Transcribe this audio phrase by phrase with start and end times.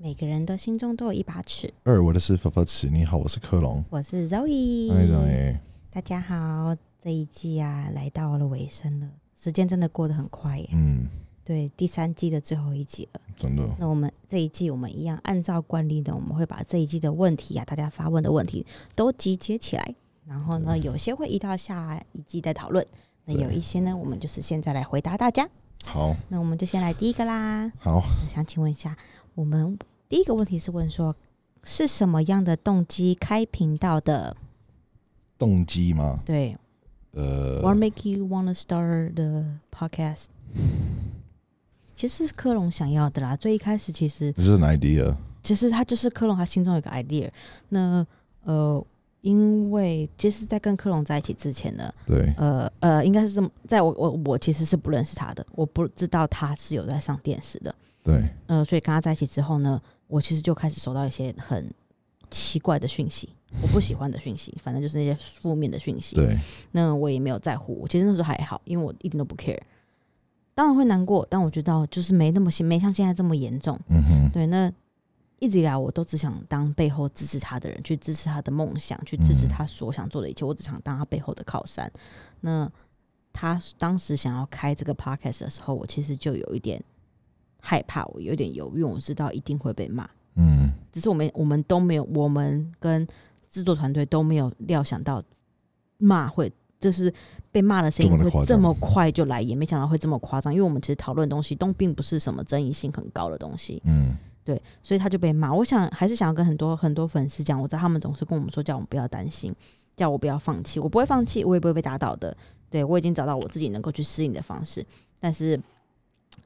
[0.00, 1.74] 每个人的心中都有一把尺。
[1.82, 2.86] 二，我的是佛佛尺。
[2.86, 3.84] 你好，我是科隆。
[3.90, 4.92] 我是 Zoe。
[4.92, 5.58] 嗨，Zoe。
[5.90, 10.68] 大家好，这一季啊来到了尾声了，时间真的过得很快耶。
[10.72, 11.08] 嗯，
[11.44, 13.20] 对，第三季的最后一集了。
[13.36, 13.68] 真的。
[13.76, 19.94] 那我们这一季，我们一样按照惯例的，我们会把这一季的问题啊，大家发问的问题都集结起来，
[20.24, 22.86] 然后呢，有些会移到下一季再讨论。
[23.24, 25.48] 那有一些呢，我们就是现在来回答大家。
[25.84, 27.72] 好，那我们就先来第一个啦。
[27.80, 28.96] 好，我想请问一下，
[29.38, 29.78] 我们
[30.08, 31.14] 第一个问题是问说，
[31.62, 34.36] 是什么样的动机开频道的？
[35.38, 36.18] 动机吗？
[36.26, 36.56] 对，
[37.12, 40.26] 呃，What make you wanna start the podcast？
[41.94, 43.36] 其实是科隆想要的啦。
[43.36, 45.14] 最一开始其实这是 an idea，
[45.44, 47.30] 其实他就是科隆他心中有个 idea。
[47.68, 48.04] 那
[48.42, 48.84] 呃。
[49.20, 61.72] 因为其实，在跟克隆在一起之前呢，对，呃呃，应该是这么，在我我我其实是不认识他的，我不知道他是有在上电视的，对，呃，所以跟他在一起之后呢，我其实就开始收到一些很
[62.30, 63.28] 奇怪的讯息，
[63.62, 66.36] 我不喜欢的讯息， 反正就是那些负面的讯息，对，
[66.72, 69.60] 那我也没有在乎，我其实那时候还好，因为我一点都不 care，
[70.54, 74.72] 当然会难过，但我觉得就是没那么没像现在这么严重，嗯哼，对，那。
[75.40, 80.44] 一直以来，我都只想当背后支持他的人，去支持他的梦想，去支持他所想做的一切。
[80.44, 81.88] 我只想当他背后的靠山。
[82.40, 82.68] 那
[83.32, 86.82] 他当时想要开这个 podcast 的时候，我其实就有一点
[87.60, 90.08] 害怕，我有点犹豫，我知道一定会被骂。
[90.36, 93.06] 嗯，只是我们我们都没有，我们跟
[93.48, 95.22] 制作团队都没有料想到
[95.98, 97.12] 骂会，就是
[97.50, 100.52] 被骂的声音会这么快就来，也没想到会这么夸张。
[100.52, 103.82] 因为我们其实讨论东西都并不是什么争议性很高的东西。
[103.84, 104.16] 嗯。
[104.44, 105.52] 对，所以他就被骂。
[105.52, 109.54] 我想还是想要跟很多很多粉丝讲，我知道他们总是跟我们说，叫我们不要担心，
[109.94, 110.80] 叫我不要放弃。
[110.80, 112.34] 我不会放弃，我也不会被打倒的。
[112.70, 114.82] 对我已经找到我自己能够去适应的方式。
[115.20, 115.60] 但是，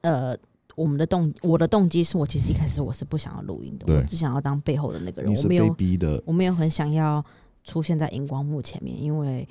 [0.01, 0.35] 呃，
[0.75, 5.33] 我们的动，我的动机是我其实一开始我是不想要录音的，我只想要当背后的那个人。
[5.33, 7.23] 我没有逼的，我没有很想要
[7.63, 9.47] 出现在荧光幕前面，因为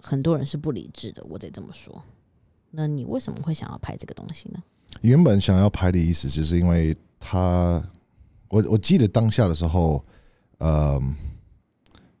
[0.00, 2.02] 很多人是不理智的，我得这么说。
[2.70, 4.62] 那你为什么会想要拍这个东西呢？
[5.00, 6.96] 原本想要拍的意思，就是因为。
[7.20, 7.84] 他，
[8.48, 10.00] 我我记得当下的时候，
[10.58, 11.02] 呃，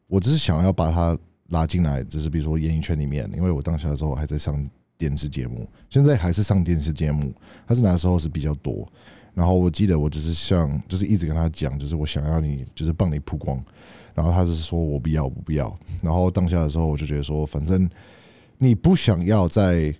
[0.08, 1.16] 我只是想要把他
[1.50, 7.32] 拉进来，就是比如说演艺圈里面，因为我当下的时候还在上电视节目，现在还是上电视节目，
[7.66, 8.86] 他是那时候是比较多。
[9.32, 13.64] 然后我记得我就是像，就是一直跟他讲，就是我想要你，就是帮你曝光。
[14.14, 15.74] 然后他就是说我不要，我不要。
[16.02, 17.88] 然后当下的时候，我就觉得说，反正
[18.58, 19.94] 你不想要在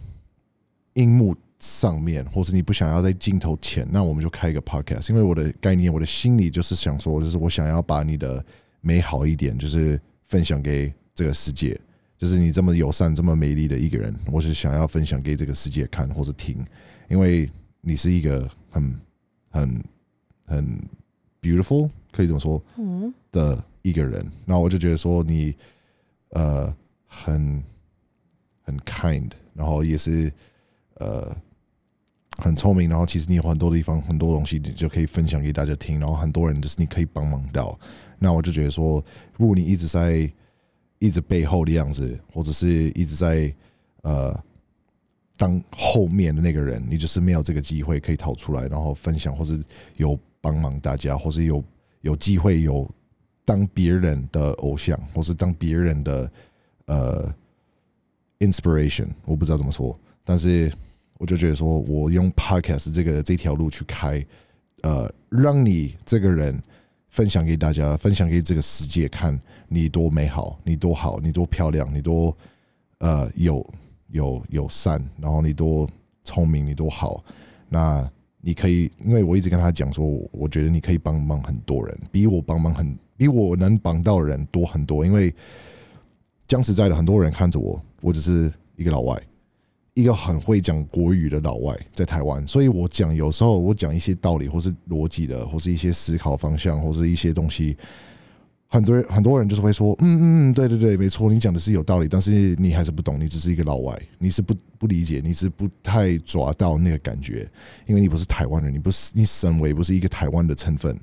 [0.94, 1.34] 荧幕。
[1.60, 5.10] 上面，或是你不想要在镜头前，那我们就开一个 podcast。
[5.10, 8.44] 因为我的概念，我的心里就是想说，就是我想要把你的
[8.80, 11.76] 美好一点，就是分享给这个世界。
[12.18, 16.62] 就是你这么友善、这么美丽的一个人，我是想要分享给这个世界看或者听。
[17.08, 17.48] 因为
[17.80, 19.00] 你是一个很、
[19.48, 19.84] 很、
[20.44, 20.78] 很
[21.40, 22.62] beautiful，可以这么说，
[23.32, 24.26] 的一个人。
[24.44, 25.54] 那我就觉得说你，
[26.30, 26.74] 呃，
[27.06, 27.62] 很
[28.62, 30.30] 很 kind，然后也是，
[30.96, 31.34] 呃。
[32.40, 35.98] 很聪明，然后其实你有很多地方、很多东西，你就可以分享给大家听。
[35.98, 37.76] 然后很多人就是你可以帮忙到。
[38.16, 39.04] 那我就觉得说，
[39.36, 40.32] 如果你一直在
[40.98, 43.54] 一直背后的样子，或者是一直在
[44.02, 44.38] 呃
[45.36, 49.62] 当后面的那个人，你就是没有这个机会可以逃出来，然后分享，或是
[49.96, 51.64] 有帮忙大家，或是有
[52.00, 52.88] 有机会有
[53.44, 56.32] 当别人的偶像，或是当别人的
[56.86, 57.34] 呃
[58.40, 59.08] inspiration。
[59.24, 60.72] 我不知道怎么说，但是。
[61.20, 64.24] 我就觉得说，我用 podcast 这个这条路去开，
[64.82, 66.56] 呃，让你这个人
[67.10, 69.38] 分享给大家，分享给这个世界看，
[69.68, 72.36] 你多美好，你多好，你多漂亮，你多
[72.98, 73.64] 呃有
[74.08, 75.88] 有友善，然后你多
[76.24, 77.24] 聪明，你多好。
[77.68, 78.08] 那
[78.40, 85.04] 你可以，因为我一直跟他讲说，我觉得你可以帮忙很多人，比我帮忙很，比我能帮到人多很多。
[85.04, 85.34] 因为
[86.46, 89.20] 讲实在的，很多人看着我，我只是一个老外。
[89.98, 97.76] 一个很会讲国语的老外在台湾，所以我讲有时候我讲一些道理，或是逻辑的，或是一些思考方向，或是一些东西，
[98.68, 107.50] 很多人很多人就是会说，嗯嗯，对对对，没错，你讲的是有道理，但是你还是不懂，你只是一个老外，你是不不理解，你是不太抓到那个感觉，
[107.86, 110.96] 因为你不是台湾人，你不是你身为不是一个台湾的成分，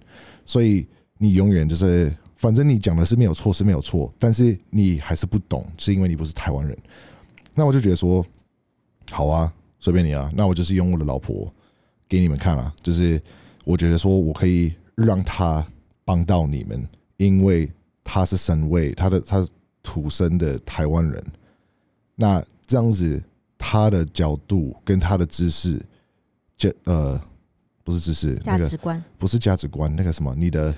[0.45, 0.87] 所以
[1.17, 6.77] 你永远就是，反正你讲的是没有错是没有错，但是你还是不懂，是因为你不是台湾人，
[7.53, 8.25] 那我就觉得说。
[9.11, 10.31] 好啊，随便你啊。
[10.33, 11.51] 那我就是用我的老婆
[12.07, 13.21] 给你们看啊，就是
[13.63, 15.65] 我觉得说我可以让她
[16.03, 16.87] 帮到你们，
[17.17, 17.71] 因为
[18.03, 19.47] 她是身位她的她
[19.83, 21.23] 土生的台湾人。
[22.15, 23.21] 那这样子，
[23.57, 25.79] 她的角度跟她的知识，
[26.57, 27.19] 就呃
[27.83, 30.73] 不是知识，那个价值观、不是价值观，那个什么，你的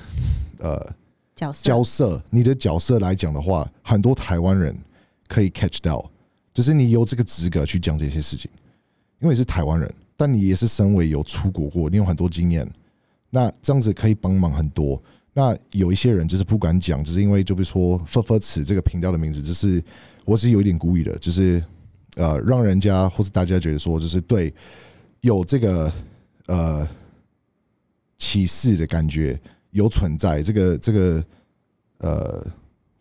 [0.59, 0.93] 呃
[1.35, 4.77] 角色，角色，你的角色来讲的话，很多台湾人
[5.27, 6.09] 可以 catch 到，
[6.57, 8.49] 就是你有这个资格去讲这些事情，
[9.19, 12.67] 因为你是台湾人，但你也是身为有出国过，你有很多经验，
[13.29, 14.99] 那这样子可以帮忙很多。
[15.33, 19.83] 那有一些人就是不敢讲，只是因为就比如说“呵呵词”这个频道的名字，就是
[20.25, 21.63] 我是有一点故意的，就是
[22.15, 24.51] 呃，让人家或是大家觉得说，就是对
[25.21, 25.93] 有这个
[26.47, 26.87] 呃
[28.17, 29.39] 歧视的感觉
[29.69, 31.23] 有存在，这个这个
[31.99, 32.47] 呃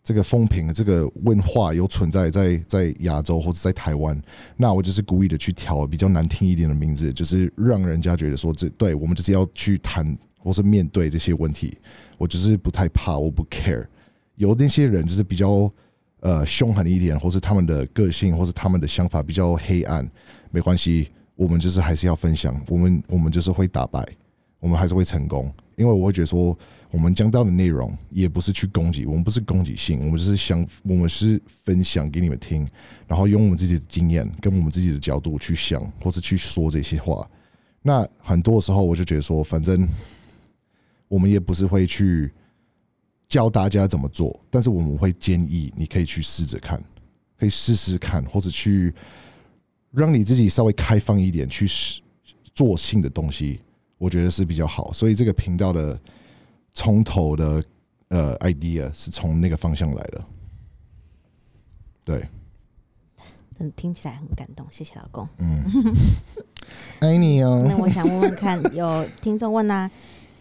[0.06, 4.16] 这个风评这个问话有存在在在亚洲或者在台湾，
[4.56, 11.76] 那我就是故意的去挑比较难听一点的名字，就是让人家觉得说，这对我们就是要去谈或是面对这些问题。
[12.18, 13.84] 我就是不太怕，我不 care。
[14.36, 15.68] 有那些人就是比较
[16.20, 20.08] 呃凶狠一点，或是他们的个性，或是他们的想法比较黑暗，
[20.52, 22.54] 没关系，我们就是还是要分享。
[22.68, 24.06] 我们我们就是会打败，
[24.60, 25.52] 我们还是会成功。
[25.74, 26.56] 因为我会觉得说，
[26.90, 32.66] 我们讲到的内容也不是去攻击，我们不是攻击性，我们是想，我们是分享给你们听，
[33.06, 37.28] 然后用我们自己的经验跟我们自己的角度去想，或是去说这些话。
[37.82, 39.88] 那很多时候我就觉得说，反正。
[41.08, 42.32] 我们也不是会去
[43.28, 46.82] 教大家怎么做，但是我们会建议你可以去试着看，
[47.38, 48.92] 可以试试看，或者去
[49.92, 51.64] 让你自己稍微开放一点去
[52.56, 53.60] 做新的东西，
[53.98, 54.92] 我觉得是比较好。
[54.92, 55.96] 所以这个频道的
[56.76, 57.64] 从头的
[58.08, 60.24] 呃 idea 是从那个方向来的，
[62.04, 62.28] 对。
[63.58, 65.26] 嗯，听起来很感动，谢谢老公。
[65.38, 65.64] 嗯，
[67.00, 67.64] 爱你哦。
[67.66, 69.90] 那我想问问看，有听众问啊。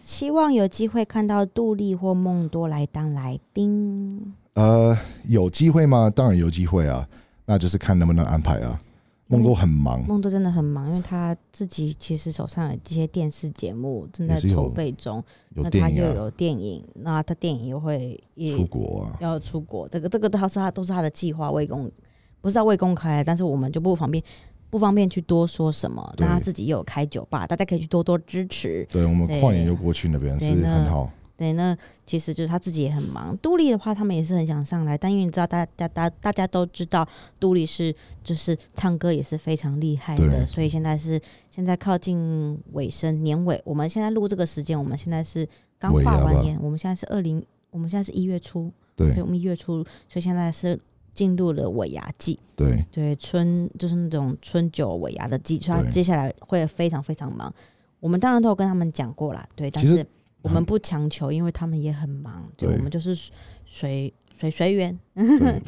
[0.04, 4.34] 希望有机会看到杜丽或梦多来当来宾。
[4.52, 6.10] 呃，有机会吗？
[6.14, 7.08] 当然有机会啊，
[7.46, 8.78] 那就是看能不能安排啊。
[9.28, 15.22] 梦多很忙，梦多真的很忙，因为他自己其实手上有这些电视节目正在筹备中，
[15.54, 18.22] 那他又有电影，那他电影又会
[18.56, 21.90] 出国啊，要出国，这个这个都是他都是他的计划未公，
[22.40, 24.22] 不是未公开，但是我们就不方便。
[24.68, 28.84] 不方便去多说什么，但他自己又有开酒吧，大家可以去多多支持。
[28.90, 31.08] 对我们跨年就过去那边是很好。
[31.36, 33.36] 对，那其实就是他自己也很忙。
[33.38, 37.06] 杜丽的话，他们也是很想上来，但因为你知道，大家大大家都知道，
[37.38, 37.94] 杜丽是
[38.24, 45.46] 就是唱歌也是非常厉害的，所以现在是现在靠近尾声年尾，我们现在录这个时间，我们现在是
[45.78, 50.78] 刚跨完年，我们现在是二零，我们现在是一月初，对，我们一月初，所以现在是。
[51.16, 57.50] 进入了尾牙季，对对，春就是那种春酒尾牙的季，所以接下来会非常非常忙。
[58.00, 60.06] 我们当然都有跟他们讲过了，对，但是
[60.46, 63.14] 我们不强求，因为他们也很忙，对，我们就是
[63.64, 64.98] 随随随缘。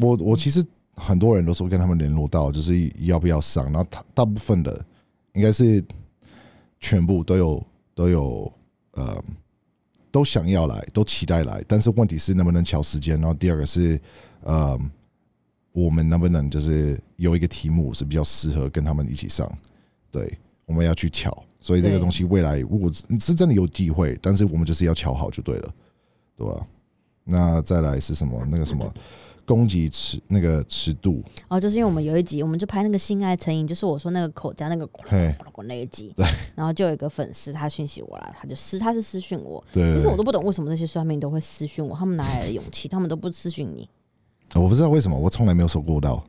[0.00, 0.64] 我我其实
[0.94, 4.84] 很多人都说跟他们联络到，就是要不要上，然后他大部分的
[5.34, 5.84] 应该是
[6.80, 8.52] 全部都有都有
[8.92, 9.22] 呃
[10.10, 13.18] 都想要来，都期待来，但是问题是能不能调时间？
[13.20, 14.00] 然后第二个是
[14.42, 14.78] 呃。
[15.72, 19.48] 我们能不能就是有一个题目是比较适合跟他们一起上？
[20.10, 21.44] 对，我们要去瞧。
[21.60, 25.74] 所以这个东西未来如果是真的有机会，但是我们就是要瞧好就对了，
[26.36, 26.66] 对吧？
[27.24, 28.42] 那再来是什么？
[28.50, 28.90] 那个什么
[29.44, 31.22] 攻击尺那个尺度？
[31.48, 34.88] 哦，就是因为我们有一集，我们就拍那个性爱成瘾，就是我说那个口加那个
[35.64, 36.12] 那一集。
[36.16, 36.26] 对。
[36.54, 39.94] 然后就有一个粉丝他讯息我了，他就私他是私讯我，对。
[39.94, 42.88] 可是我都不懂为什么那些算命都会私讯我，他们哪来的勇气？
[42.88, 43.88] 他们都不私讯你。
[44.54, 46.24] 我不知道为什么，我从来没有收过到，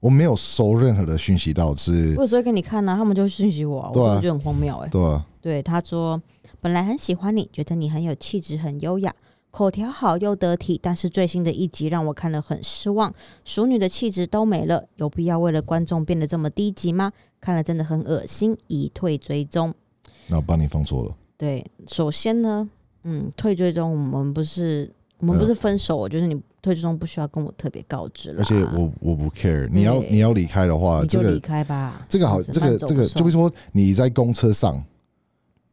[0.00, 2.14] 我没有收任何的讯息到，是。
[2.16, 4.88] 我有时候给你看呢，他们就讯息我，我觉得很荒谬哎。
[4.88, 5.26] 对啊。
[5.42, 6.20] 对，他说
[6.60, 9.14] 本来很喜欢你，觉得你很有气质，很优雅，
[9.50, 13.14] 口条好又得体，但是最新的一集让我看了很失望，
[13.44, 17.12] 熟女的气质都没了，有必要为了观众变得这么低级吗？
[17.38, 19.74] 看了真的很恶心，已退追踪。
[20.28, 21.14] 那我帮你放错了。
[21.36, 22.68] 对，首先呢，
[23.04, 26.40] 嗯，退追踪，我们不是，我们不是分手，就是你。
[26.62, 32.04] 退追踪不需要跟我特别告知了，而且我我不 care，你要你要离开的话，你就离开吧。
[32.08, 34.82] 这个好，这个这个，就比如说你在公车上，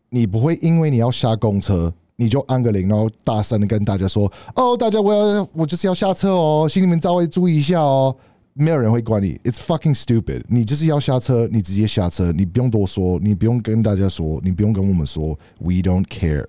[0.09, 8.15] 你不会因为你要下公车，你就按个铃，然后大声的跟大家说：“哦，大家我要我就是要下车哦，心里面稍微注意一下哦。”
[8.59, 10.41] 没有人会管你，It's fucking stupid。
[10.47, 16.47] 你就是要下车，你直接下车，你不用多说，你不用跟大家说，你不用跟我们说，We don't care.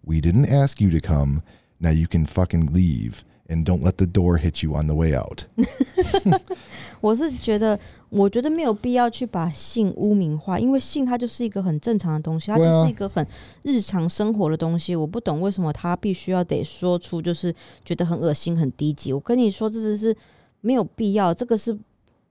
[0.00, 1.42] We didn't ask you to come.
[1.76, 3.16] Now you can fucking leave.
[3.50, 5.42] And don't let the door hit you on the way out。
[7.00, 7.76] 我是觉得，
[8.08, 13.26] 我觉得没有必要去把性污名化，因为性它就是一个很正常的东西，它就是一个很
[13.64, 14.94] 日常生活的东西。
[14.94, 17.52] 我不懂为什么他必须要得说出，就是
[17.84, 19.12] 觉得很恶心、很低级。
[19.12, 20.16] 我跟你说，这只是
[20.60, 21.76] 没有必要，这个是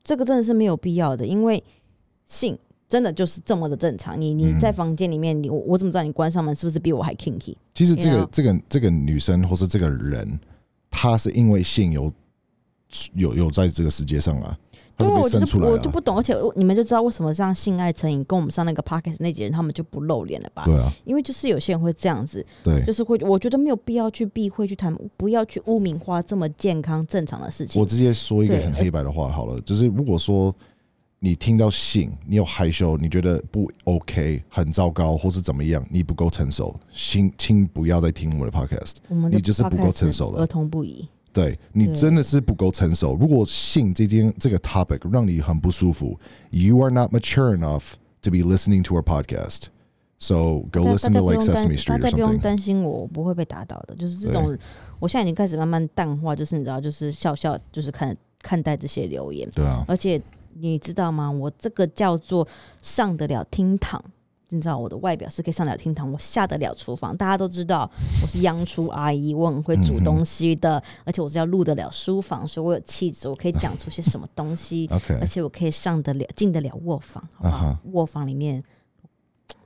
[0.03, 1.61] 这个真的是没有必要的，因为
[2.25, 2.57] 性
[2.87, 4.19] 真的就是这么的正常。
[4.19, 7.55] 你你嗯在房间里面，你我我怎么知道你关上门是不是比我还 kinky？
[7.73, 10.39] 其实这个这个这个女生或是这个人，
[10.89, 12.11] 她是因为性有
[13.13, 14.57] 有有在这个世界上啊，
[14.97, 20.65] 她对，是被我就生出来啊，我就不懂，而且你们就知道为什么像性爱成瘾跟我们上那个 podcast 那几人他们就不露脸了吧？
[20.65, 22.83] 对啊，因为就是有些人会这样子，对。
[22.83, 27.85] 就是会，我觉得没有必要去避讳去谈，不要去污名化这么健康正常的事情我。
[27.85, 30.53] 直接说一个很黑白的话好了，就是如果说
[31.19, 38.95] 你听到性，你有害羞，你觉得不 OK，很糟糕，或是怎么样，你不够成熟，请请不要再听我们的 podcast。
[39.09, 41.07] 我们的你就是不够成熟了儿童不宜。
[41.31, 43.15] 对你真的是不够成熟。
[43.15, 46.17] 如果性这件这个 topic 让你很不舒服
[46.49, 49.65] ，you are not mature enough to be listening to our podcast.
[50.17, 53.95] So go listen to like Sesame Street or 家不用.担心我，我不会被打倒的。
[53.95, 54.57] 就是这种，
[54.99, 59.49] 我现在已经开始慢慢淡化，就是你知道，就是笑笑，就是看看待这些留言。
[59.51, 60.19] 对啊，而且
[60.53, 61.29] 你知道吗？
[61.31, 62.47] 我这个叫做
[62.81, 64.03] 上得了厅堂。
[64.51, 67.15] 你知道我的外表是可以上得了厅堂，我下得了厨房。
[67.15, 67.87] 大家都知道
[68.23, 78.63] 我是央厨阿姨，我很会煮东西的，而且我是要入得了书房，所以我有气质，我可以讲出些什么东西， OK 而且我可以上得了进得了卧房，好不好啊卧房里面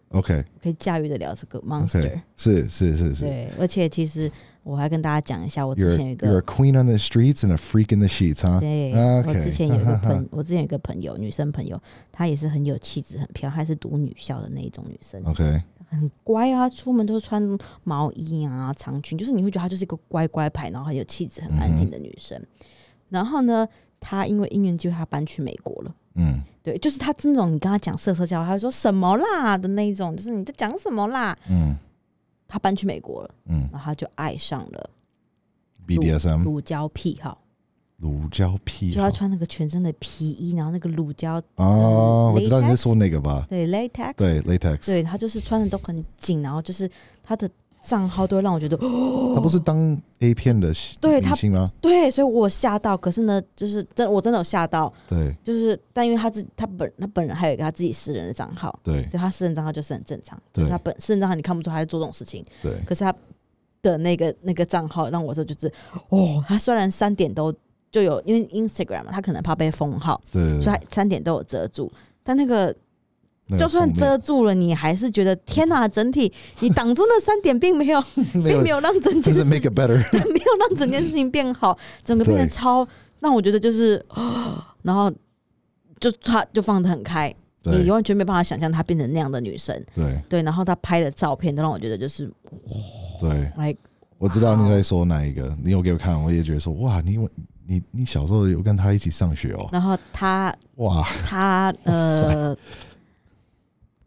[0.09, 2.21] OK 可以驾驭得了这个 monster。
[2.35, 3.23] 是是是是。
[3.23, 4.29] 对，而且其实
[4.63, 8.59] 我还跟大家讲一下，我之前有一 you're a 个 queen on the streets and a freak in the sheets, huh?
[8.59, 11.79] 对，啊我之前有一个哈哈哈朋， 我之前有一个朋友，女生朋友，
[12.11, 17.41] 她也是很有气质，很漂亮，她是读女校的那一种女生，OK，很乖啊，出门都是穿
[17.83, 22.41] 毛衣啊、长裙，就是你会觉得她就是一个乖乖牌，然后很有气质、很安静的女生。
[23.09, 23.67] 然后呢，
[23.99, 25.95] 她因为因缘机会，她搬去美国了。
[26.15, 31.37] 嗯对，就是她这种你跟她讲色色教，她会说什么啦的那一种，就是你在讲什么啦。
[31.49, 31.75] 嗯
[32.53, 33.67] 她搬去美国了，嗯。
[33.71, 34.89] 然后他就爱上了
[35.87, 37.39] ，BDSM 乳胶癖好。
[37.97, 43.47] 乳胶癖就他穿那个全身的皮衣，然后那个乳胶，哦，我知道你在说那个吧？
[43.49, 46.87] 对 latex，对，latex，对，他就是穿的都很紧，然后就是
[47.23, 47.49] 他的
[47.83, 50.71] 账号都会让我觉得，哦他不是当 A 片的
[51.01, 51.69] 对他明星吗？
[51.81, 52.95] 对，所以我吓到。
[52.95, 55.35] 可是呢，就是真我真的有吓到，对。
[55.43, 59.03] 就是但因为他自他本他本人还有一个他自己私人的账号，对。
[59.11, 60.63] 对他私人账号就是很正常，对。
[60.63, 62.71] 就是他本私人账号你看不出他在做这种事情，对。
[62.85, 63.13] 可是他
[63.81, 65.71] 的那个那个账号让我说就是，
[66.09, 67.53] 哦，他虽然三点都
[67.91, 70.21] 就有，因为 Instagram 嘛，他可能怕被封号。
[70.31, 70.41] 对。
[70.61, 71.91] 所以他三点都有遮住，
[72.23, 72.73] 但那个
[73.47, 76.31] 对，就算遮住了，你还是觉得天哪、整体
[76.61, 78.01] 你挡住那三点，并没有，
[78.33, 82.49] 没有并没有让整件就是事 make it better， 对没有让整件事情变好，整个变得对。
[82.49, 82.87] 超
[83.19, 84.03] 让我觉得就是，
[84.83, 85.11] 然后
[85.99, 87.33] 就他就放得很开，
[87.63, 90.21] 你对完全没办法想象她变成那样的女生，对。
[90.29, 92.31] 对，然后她拍的照片都让我觉得就是
[93.19, 93.51] 对。
[94.17, 97.17] 我知道你在说哪一个，你有给我看，我也觉得说哇，你
[97.67, 102.57] 你你小时候有跟他一起上学哦，然后她哇，她哇呃。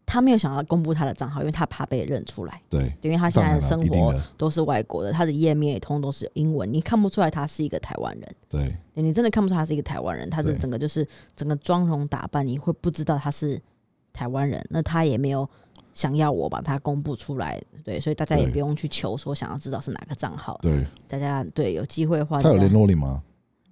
[0.07, 2.61] 她没有想要公布他的账号，因为他怕被认出来。
[2.69, 8.73] 对，因为他现在的生活都是外国的，他的页面也通都是英文，你看不出来他是一个台湾人，对。
[8.95, 13.61] 对你真的看不出他是一个台湾人，他的整个就是整个妆容打扮，你会不知道他是
[14.13, 14.65] 台湾人。
[14.69, 15.47] 那他也没有
[15.93, 23.21] 想要我把他公布出来，对，所以大家也不用去求说想要知道是哪个账号，对，大家对有机会的话，他有联络你吗？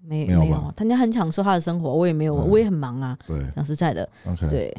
[0.04, 3.42] 没没没有他家很享受他的生活，我也没有，嗯我也很忙啊，对。
[3.56, 4.08] 讲实在的。
[4.50, 4.76] 对，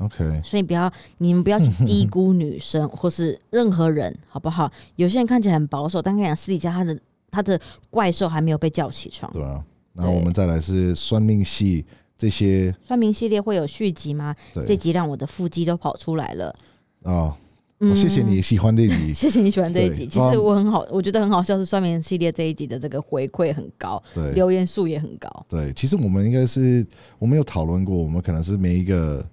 [0.00, 4.70] OK，所以不要，你们不要去低估女生或是任何人，好不好？
[4.96, 6.98] 有些人看起来很保守，但跟你讲，私底下他的
[7.30, 9.30] 他的怪兽还没有被叫起床。
[9.32, 11.84] 对啊，然后我们再来是算命系
[12.16, 14.34] 这些，算命系列会有续集吗？
[14.66, 16.54] 这集让我的腹肌都跑出来了。
[17.02, 17.36] 啊，
[17.80, 20.06] 嗯我谢谢你喜欢这一集， 谢谢你喜欢这一集。
[20.06, 25.28] 其实我很好，我觉得很好笑，是算命系列这一集的这个回馈很高，对留言数也很高。
[25.48, 26.86] 对，其实我们应该是
[27.18, 29.24] 我们有讨论过，我们可能是每一个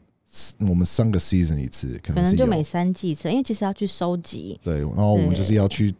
[0.59, 4.59] 我们三个 season 一次，可可能可能就每三季一次，因为其实要去收集。
[4.63, 5.93] 对，然后我们就是要去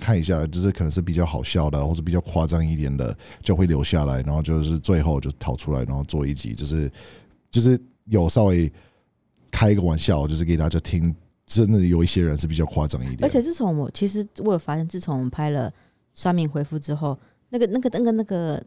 [0.00, 6.90] 看一下，就是可能是比较好笑的，或者比较夸张一点的，就会留下来，然后就是最后就逃出来，然后做一集，就是
[7.50, 8.72] 就是有稍微
[9.50, 11.14] 开一个玩笑，就是给大家听。
[11.46, 15.70] 真的有一些人是比较夸张一点，而且自从我其实我有发现，自从我们拍了
[16.14, 17.16] 算命回复之后，
[17.50, 18.64] 那个那个那个那个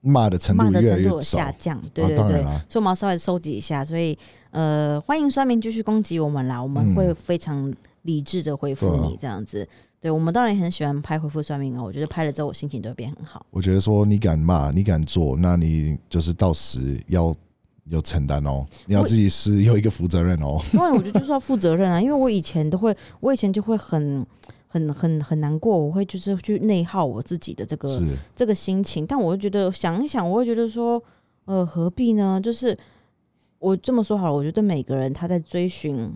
[0.00, 0.64] 骂的程度
[1.02, 1.52] 有下。
[1.58, 1.80] 降。
[1.94, 3.84] 对啊对对，所以我们要稍微收集一下。
[3.84, 4.18] 所以
[4.50, 9.66] 呃，欢迎酸民继续攻击我们啦，我们嗯会非常理智的回复你这样子。
[10.00, 13.46] 对我们当然也很喜欢拍回复算命哦，我觉得拍了之后我心情都会变很好。
[13.50, 17.32] 我觉得说你敢骂，你敢做，那你就是到时要
[17.84, 20.60] 有承担哦，你要自己是有一个负责任哦。
[20.72, 24.26] 因为我觉得就是要负责任啊，因为我以前都会，我以前就会很。
[24.72, 28.02] 很很很难过，我会就是去内耗我自己的这个，
[28.34, 31.02] 这个心情，但我会觉得想一想，我会觉得说，
[31.44, 32.40] 呃，何必呢？
[32.42, 32.76] 就是
[33.58, 36.10] 我这么说好了，我觉得每个人他在追寻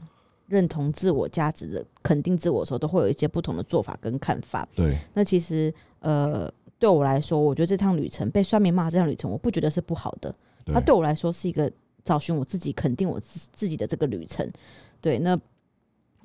[0.49, 4.67] 认同自我价值的、肯定自我的时候，都会有一些不同的做法跟看法。
[4.75, 5.71] 对，那其实
[6.01, 10.35] 呃，对我来说，我觉得这趟旅程被酸民骂这趟旅程，我不觉得是不好的。
[10.65, 11.71] 对它对我来说是一个
[12.03, 14.51] 找寻我自己、肯定我自自己的这个旅程。
[15.01, 15.39] 对，那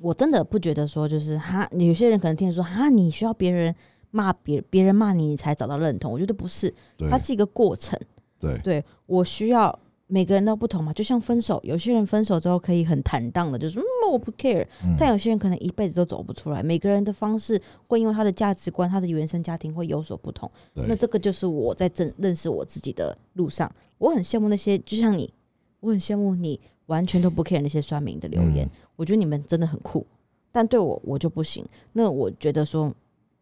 [0.02, 3.74] 我真的不觉得说就是哈，有些人可能听说哈，你需要别人
[4.10, 6.12] 骂别别人骂你，你才找到认同。
[6.12, 6.74] 我觉得不是，
[7.10, 8.00] 它，是一个过程。
[8.40, 9.78] 对，对我需要
[10.08, 16.64] 每个人都不同嘛，就像分手，有些人分手之后可以很坦荡的，就是嗯我不 care，、嗯但有些人可能一辈子都走不出来。
[16.64, 20.52] 每个人的方式会因为他的价值观、他的原生家庭会有所不同。
[20.74, 25.32] 那，这个就是我在正认识我自己的路上，我很羡慕那些，就像你，
[25.80, 28.70] 我很羡慕你完全都不 care 那些酸民的留言，嗯
[29.02, 30.06] 我觉得你们真的很酷，
[30.52, 31.66] 但对我我就不行。
[31.94, 32.94] 那我觉得说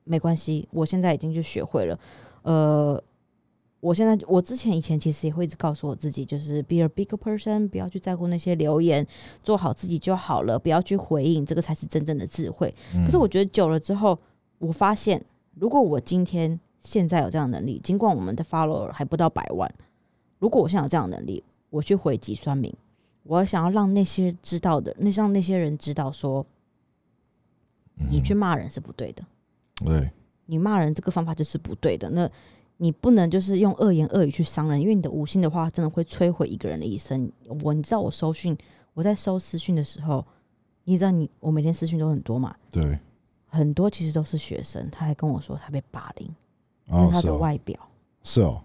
[0.05, 1.99] 没关系，我现在已经就学会了，
[2.43, 3.03] 呃。
[3.81, 9.07] 我现在，我之前以前其实也会一直告诉我自己，就是 be a big person，不要去在乎那些留言，
[9.41, 12.75] 做好自己就好了，不要去回应，这个才是真正的智慧。
[12.93, 14.19] 嗯可是我觉得久了之后，
[14.57, 15.23] 我发现，
[15.55, 19.73] 如果我今天现在有这样的能力，尽管我们的 follower 还不到百万，
[20.39, 22.73] 如果我现在有这样的能力，我去回击酸民，
[23.23, 26.45] 我想要让那些知道的，那让那些人知道说，
[28.09, 29.23] 你去骂人是不对的，
[29.81, 30.11] 嗯对，
[30.45, 32.09] 你骂人这个方法就是不对的。
[32.09, 32.29] 那
[32.77, 37.29] 你不能就是用恶言恶语去伤人，因为你的无心的话真的会摧毁一个人的一生。
[37.61, 38.57] 我你知道我收讯，
[38.93, 40.25] 我在收私讯的时候，
[40.85, 42.97] 你知道你我每天私讯都很多嘛，对，
[43.47, 46.27] 很多其实都是学生，他还跟我说他被霸凌，
[46.87, 47.77] 因为他，的外表。
[48.23, 48.61] 是哦，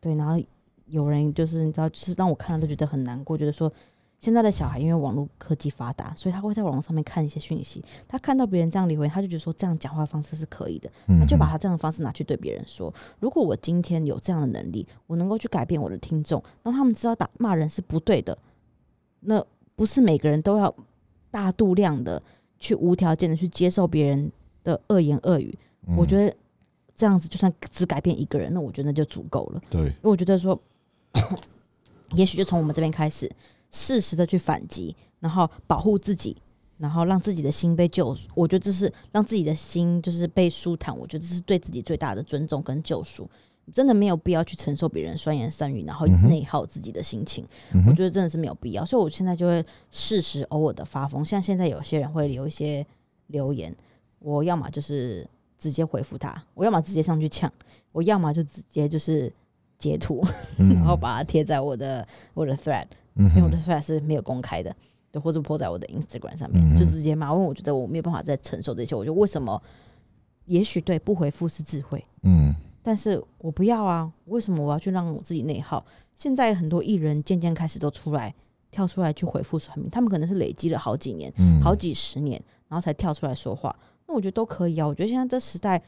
[0.00, 0.42] 对，然后
[0.86, 3.70] 有人就是你知道，就是让我看了都觉得很难过，觉得说
[4.20, 12.92] 现在的小孩因为网络科技发达，所以他会在网络上面看一些讯息，他看到别人这样留言，他就觉得说这样讲话方式是可以的，嗯他就把他这样的方式拿去对别人说。
[13.20, 18.36] 如果我今天有这样的能力，我能够去改变我的听众，让他们知道打骂人是不对的，
[19.20, 19.44] 那
[19.76, 20.74] 不是每个人都要
[21.30, 22.20] 大度量的
[22.58, 24.32] 去无条件的去接受别人
[24.64, 25.56] 的恶言恶语。
[25.96, 26.36] 我觉得得
[26.96, 29.62] 这样子就算只改变一个人，那我觉得那就足够了。
[29.70, 30.60] 对，因为我觉得说，
[32.14, 33.30] 也许就从我们这边开始，
[33.70, 36.36] 适时的去反击，然后保护自己，
[36.76, 38.28] 然后让自己的心被救赎。
[38.34, 43.28] 我觉得这是让自己的心就是被舒坦，我觉得这是对自己最大的尊重跟救赎。
[43.74, 47.46] 真的没有必要去承受别人酸言酸语，然后内耗自己的心情。
[47.74, 51.22] 嗯我觉得真的是没有必要，所以我现在就会适时偶尔的发疯。
[51.22, 52.86] 像现在有些人会留一些
[53.26, 53.76] 留言，
[54.20, 55.28] 我要么就是
[55.58, 57.52] 直接回复他，我要么直接上去呛，
[57.92, 59.30] 我要么就直接就是
[59.76, 60.24] 截图，
[60.58, 64.74] 嗯 然后把它贴在我的我的 thread，嗯因为我的哼 thread 是没有公开的，
[65.10, 68.94] 对，或者泼在我的 Instagram 上面，嗯就直接骂，因为我觉得我没有办法再承受这些。
[68.94, 69.60] 我觉得为什么？
[70.46, 74.10] 也许对不回复是智慧，嗯但是我不要啊！
[74.24, 75.84] 为什么我要去让我自己内耗？
[76.14, 78.34] 现在很多艺人渐渐开始都出来
[78.70, 83.76] 跳出来去回复酸民，他们可能是累积了好几年、嗯，好几十年，然后才跳出来说话。
[84.06, 84.86] 那我觉得都可以啊。
[84.86, 85.82] 我觉得现在这时代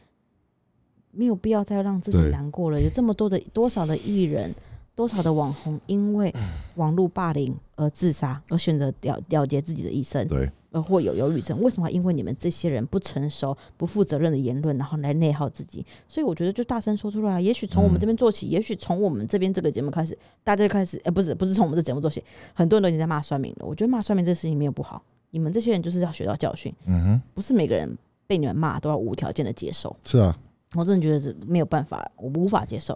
[1.10, 2.78] 没有必要再让自己难过了。
[2.78, 4.54] 有这么多的多少的艺人，
[5.00, 6.30] 多少的网红，因为
[6.74, 10.28] 网络霸凌而自杀，而选择了了结自己的一生。
[10.28, 15.82] 对，而，或有忧郁症，为什么因为你们这些人不成熟、不负责任的言论，然后来内耗自己？
[16.06, 17.40] 所以我觉得就大声说出来啊。
[17.40, 23.64] 也许从我们这边做起，也许从我们这边这个节目开始，大家就开始，呃，不是不是从我们这节目做起，很多人都已经在骂算命了。
[23.64, 29.96] 我觉得骂算命这个事情没有不好，你们这些人就是要学到教训，嗯哼，不是每个人被你们骂都要无条件的接受。
[30.04, 30.36] 是啊，
[30.74, 32.94] 我真的觉得是没有办法，我无法接受。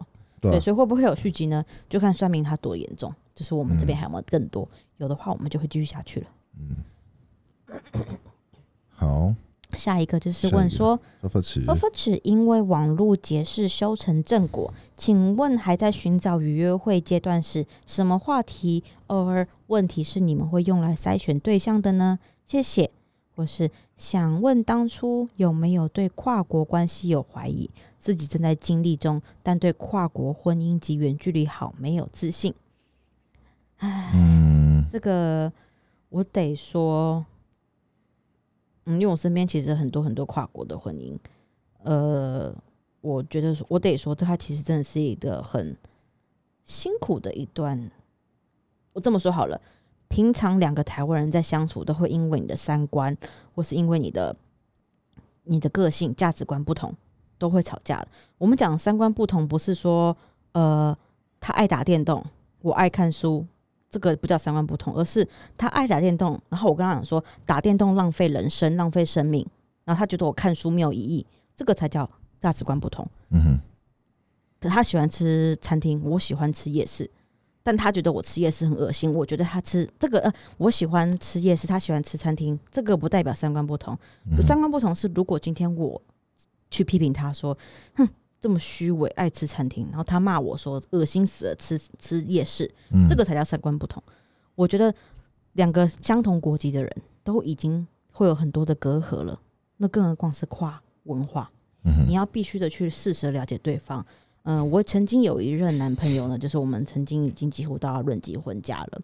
[0.51, 1.65] 对啊，所以会不会有续集呢？
[1.89, 6.27] 就看算命他多严重，就是我们这边嗯还有没有更多，有的话我们就会继续下去了。
[6.59, 7.81] 嗯
[8.89, 9.35] 好，
[9.73, 10.99] 下一个就是问说。
[11.21, 22.19] 发发词，呵呵只因为网络结识修成正果，请问还在寻找与约会阶段时，什么话题而问题是你们会用来筛选对象的呢？
[22.47, 22.91] 谢谢。
[23.37, 27.69] 或是想问当初有没有对跨国关系有怀疑，
[28.05, 32.55] 自己正在经历中，但对跨国婚姻及远距离好没有自信。
[33.79, 35.51] 嗯这个
[36.11, 37.25] 我得说，
[38.85, 41.19] 嗯，因为我身边其实很多很多跨国的婚姻，
[41.83, 42.55] 呃，
[43.01, 45.75] 我觉得我得说，这它其实真的是一个很
[46.67, 47.91] 辛苦的一段。
[48.93, 49.59] 我这么说好了，
[50.09, 53.17] 平常两个台湾人在相处，都会因为你的三观，
[53.55, 54.37] 或是因为你的
[55.45, 56.95] 你的个性、价值观不同，
[57.45, 58.09] 都会吵架的。
[58.39, 60.17] 我们讲三观不同，不是说
[60.53, 60.97] 呃
[61.39, 62.25] 他爱打电动，
[62.63, 63.47] 我爱看书，
[63.91, 65.29] 这个不叫三观不同，而是
[65.59, 69.47] 他爱打电动，然后我跟他讲说打电动浪费人生、浪费生命，
[69.85, 72.09] 然后他觉得我看书没有意义，这个才叫
[72.41, 73.07] 价值观不同。
[73.29, 77.11] 嗯哼，他喜欢吃餐厅，我喜欢吃夜市，
[77.63, 83.95] 但他觉得我吃夜市很恶心，我觉得他吃这个呃，我喜欢吃夜市，他喜欢吃餐厅，这个不代表三观不同。
[84.31, 86.01] 嗯三观不同是，如果今天我
[86.75, 87.57] 去批评他说，
[87.95, 88.09] 哼，
[88.41, 94.03] 这么虚伪，爱吃餐厅，然后他骂我说恶心死了，吃吃夜市，嗯这个才叫三观不同。
[94.57, 94.93] 我觉得
[95.53, 99.39] 两个相同国籍的人都已经会有很多的隔阂了，
[99.77, 101.49] 那更何况是跨文化。
[101.85, 104.05] 嗯你要必须的去适时了解对方。
[104.47, 109.01] 嗯、我曾经有一任男朋友呢，就是我们曾经已经几乎到要论及婚嫁了。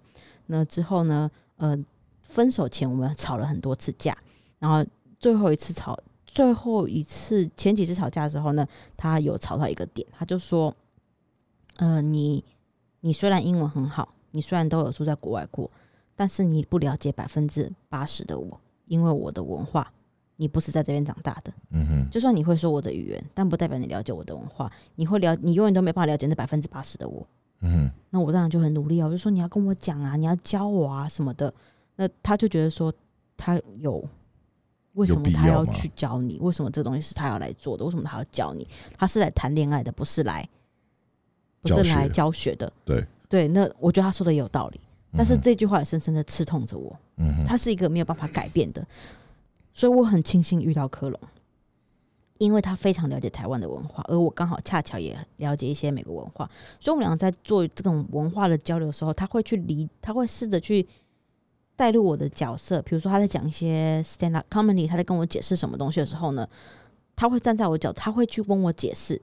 [0.47, 1.79] 那之后呢，呃，
[2.23, 4.15] 分手前我们吵了很多次架，
[4.59, 4.85] 然后
[5.19, 5.99] 最后一次吵，
[6.33, 8.67] 最后一次前几次吵架的时候呢，
[8.97, 10.75] 他有吵到一个点，他就说，
[11.79, 12.45] 呃，你
[13.01, 15.69] 你虽然英文很好，你虽然都有住在国外过，
[16.15, 19.93] 但是你不了解百分之八十的我，因为我的文化，
[20.37, 21.53] 你不是在这边长大的。
[21.71, 24.71] 嗯哼，就算你会说我的语言，但不代表你了解我的文化。
[24.95, 27.27] 你会了，你永远都没办法了解那百分之八十的我。
[27.63, 31.53] 嗯哼，那我当然就很努力啊，我就说你要跟我讲啊，你要教我啊什么的。
[31.97, 32.93] 那他就觉得说
[33.37, 34.03] 他有
[35.01, 36.39] 为什么他要去教你？
[36.41, 37.85] 为什么这东西是他要来做的？
[37.85, 38.67] 为什么他要教你？
[38.99, 40.47] 他是来谈恋爱的，不是来
[41.63, 42.71] 不是来教学的。
[42.85, 44.81] 对对，那我觉得他说的也有道理，
[45.17, 46.95] 但是这句话也深深的刺痛着我。
[47.17, 48.87] 嗯他，是一个没有办法改变的，
[49.73, 51.19] 所以我很庆幸遇到科隆，
[52.39, 60.87] 因为他非常了解台湾的文化，而我刚好恰巧也了解一些美国文化，所以我们两个在做这种文化的交流的时候，他会去理，他会试着去
[61.81, 66.47] 带入我的角色，比如说他在讲一些 stand up comedy，他在跟我解释什么东西的时候呢，
[67.17, 69.19] 他会站在我角，他会去跟我解释。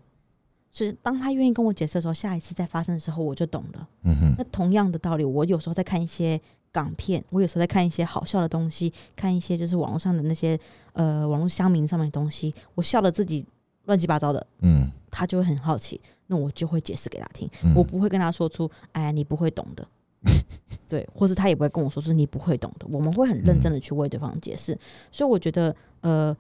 [0.72, 3.88] 所以，当他愿意跟我解释的时候，下一次再发生的时候，我就懂了。
[4.06, 6.42] 嗯哼，那同样的道理，我有时候在看一些
[6.72, 10.60] 港片，我有时候在看一些好笑的东西，看一些就是网络上的那些
[10.94, 13.46] 呃网络乡民上面的东西，我笑了自己
[13.86, 14.90] 乱七八糟的，嗯。
[15.12, 17.76] 他就会很好奇，那我就会解释给他听，嗯。
[17.76, 19.88] 我不会跟他说出哎呀你不会懂的，
[20.88, 24.78] 对，或是他也不会跟我说是你不会懂的，我们会很认真的去为对方解释，
[25.12, 26.36] 所以我觉得呃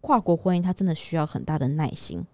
[0.00, 2.26] 跨国婚姻它真的需要很大的耐心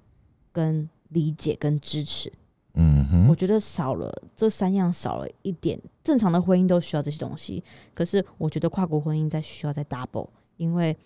[0.52, 2.32] 跟理解跟支持。
[2.74, 5.78] 嗯哼，我觉得少了这三样，少了一点。
[6.04, 10.96] 正常的婚姻都需要这些东西，可是我觉得跨国婚姻在需要在 double，因为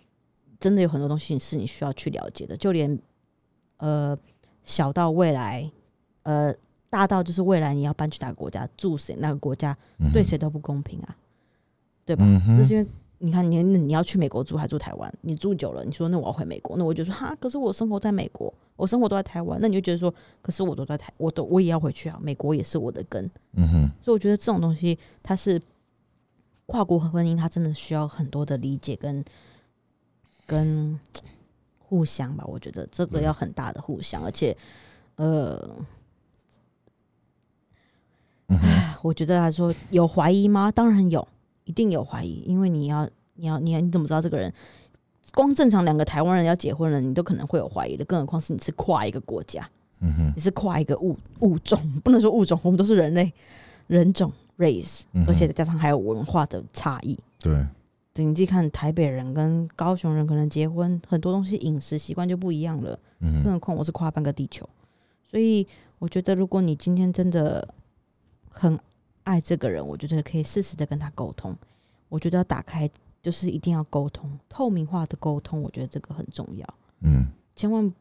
[0.61, 2.98] 真的有很多东西是你需要去了解的，就连
[3.79, 4.16] 呃
[4.64, 5.70] 小到未来，
[6.25, 6.55] 呃
[6.93, 9.75] 大到就是未来你要搬去哪个国家住谁，那个国家
[10.13, 11.17] 对谁都不公平啊，
[12.05, 12.23] 对吧？
[12.47, 23.25] 那是因为你看你你要去美国住还住台湾，你住久了，你说那我要回美国，那我就说哈，可是我生活在美国，我生活都在台湾，那你就觉得说，可是我都在台，我都我也要回去啊，美国也是我的根，
[23.55, 25.59] 嗯哼，所以我觉得这种东西它是
[26.67, 29.25] 跨国婚姻，它真的需要很多的理解跟
[30.45, 31.01] 跟
[31.79, 34.55] 互相吧，我觉得这个要很大的互相，而且
[35.17, 35.75] 呃。
[38.49, 40.71] 嗯哼，我觉得来说有怀疑吗？
[40.71, 41.27] 当然有，
[41.65, 44.53] 一定有怀疑，因为你要，你要，你要，你怎么知道这个人？
[45.35, 49.67] 光正常两个台湾人要结婚了，你都可能会有怀疑的，更何况是你是跨一个国家，
[50.01, 53.33] 嗯哼，你是跨一个物物种，不能说物种，我们都是人类，
[53.87, 57.19] 人种 race，嗯而且再加上还有文化的差异。
[57.41, 57.67] 对，
[58.12, 62.99] 对你自己看，台北人跟高雄人可能结婚很多东西饮食习惯就不一样了。
[63.21, 64.69] 嗯哼，更何况我是跨半个地球，
[65.31, 65.67] 所以
[65.99, 67.67] 我觉得如果你今天真的
[68.51, 68.79] 很
[69.25, 71.57] 爱这个人，我觉得可以适时的跟他沟通。
[72.09, 72.91] 我觉得要打开，
[73.23, 76.75] 就是一定要沟通，透明化的沟通，我觉得这个很重要。
[77.01, 77.93] 嗯千万，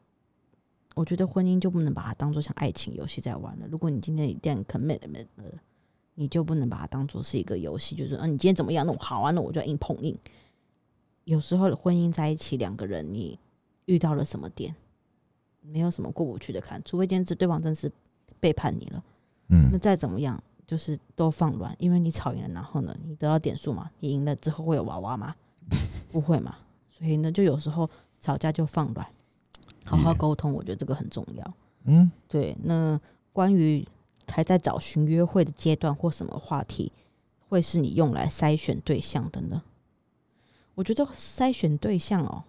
[0.95, 3.67] 我觉得婚姻就不能把它当做像爱情游戏在玩了。
[3.69, 5.45] 如果你今天一旦 commitment 了，
[6.15, 8.85] 你就不能把它当做是一个游戏，就是啊，你今天怎么样？
[8.85, 10.17] 那我好啊，那我就硬碰硬。
[11.23, 13.37] 有时候婚姻在一起，两个人你
[13.85, 14.75] 遇到了什么点，
[15.61, 17.91] 没有什么过不去的坎，除非今天这对方真是
[18.39, 19.03] 背叛你了，
[19.49, 25.35] 嗯那嗯再怎么样，就是都放软，因为你吵赢了，然后呢，你得到点数嘛，你赢了之后会有娃娃吗？
[26.09, 26.55] 不会嘛，
[26.89, 27.89] 所以呢，就有时候
[28.21, 29.05] 吵架就放软，
[29.83, 31.53] 好好沟通，我觉得这个很重要。
[31.83, 32.97] 嗯对，那
[33.33, 33.85] 关于
[34.31, 36.93] 还在找寻约会的阶段或什么话题，
[37.49, 39.61] 会是你用来筛选对象的呢？
[40.75, 42.45] 我觉得筛选对象哦，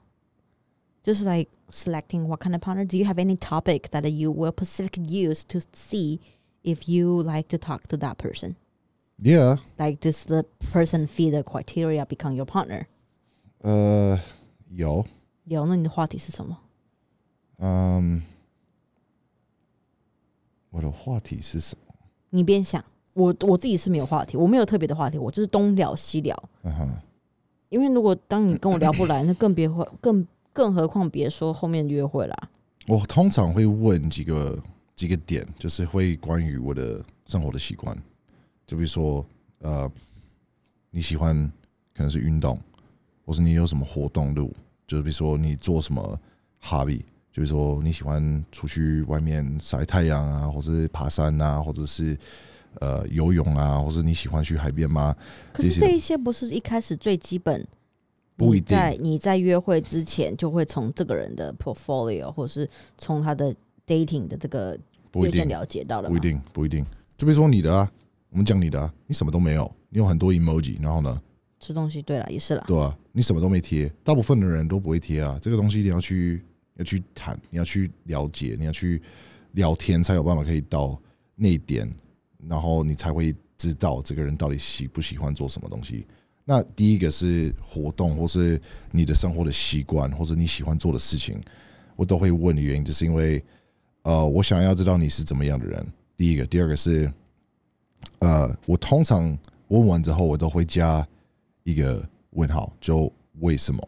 [1.02, 2.86] 就是 like selecting what kind of partner.
[2.86, 6.20] Do you have any topic that you will specifically use to see
[6.64, 12.34] if you like to talk to that person?，Yeah，Like, does the person fit the criteria become
[12.34, 12.86] your partner?
[13.60, 14.18] 呃，
[14.70, 15.04] 有，
[15.44, 16.58] 有，那你的话题是什么？
[17.58, 18.22] 嗯，
[20.70, 21.94] 我的话题是什么？
[22.30, 26.36] 你边想，我我自己是没有话题，我没有特别的话题，我就是东聊西聊。
[26.62, 26.88] 嗯哼，
[27.68, 32.36] 因为如果当你跟我聊不来， 那更别会更更何况别说后面约会啦。
[32.88, 34.60] 我通常会问几个
[34.94, 37.96] 几个点，就是会关于我的生活的习惯，
[38.66, 39.24] 就比如说
[39.60, 39.90] 呃，
[40.90, 41.34] 你喜欢
[41.94, 42.58] 可能是运动，
[43.24, 44.52] 或是你有什么活动路，
[44.86, 46.20] 就是比如说你做什么
[46.62, 46.98] hobby，
[47.32, 52.16] 就比如说你喜欢出去外面晒太阳啊，或是爬山啊，或者是
[52.80, 55.16] 呃游泳啊，或者你喜欢去海边吗？
[55.52, 57.66] 可是这一些不是一开始最基本，
[58.36, 63.54] 不一定在你在约会之前就会从这个人的 portfolio 或是从他的
[63.86, 64.78] dating 的这个
[65.10, 66.16] 不一定，了解到了吗？
[66.16, 66.84] 不一定，不一定。
[67.16, 67.90] 就比如说你的啊，
[68.30, 71.20] 我们讲你的啊，你什么都没有，你有很多 emoji，然后呢，
[71.60, 72.64] 吃东西，对了，也是了。
[72.66, 75.38] 对啊，你什么都没贴，大部分的人都不会贴啊。
[75.40, 76.42] 这个东西一定要去
[76.76, 79.00] 要去谈，你要去了解，你要去
[79.52, 81.00] 聊天，才有办法可以到
[81.36, 81.90] 那一点，
[82.48, 86.06] 然后你才会知道这个人到底喜不喜欢做什么东西。
[86.44, 91.40] 那第一个是活动，或是你的生活的习惯，或者你喜欢做的事情，
[91.94, 93.44] 我都会问的原因，就是因为
[94.02, 95.86] 呃，我想要知道你是怎么样的人。
[96.16, 97.12] 第一个，第二个是
[98.18, 99.36] 呃，我通常
[99.68, 101.06] 问完之后，我都会加
[101.62, 103.80] 一个问号，就为什么？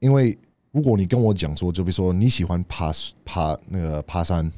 [0.00, 0.36] 因为
[0.70, 2.92] 如果你跟我讲说，就比如说你喜欢爬
[3.24, 4.50] 爬那个爬山，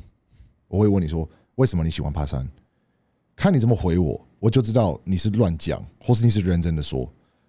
[0.68, 2.46] 我会问你说为什么你喜欢爬山？
[3.36, 7.04] 看你怎么回我，我就知道你是乱讲，或是你是认真的说。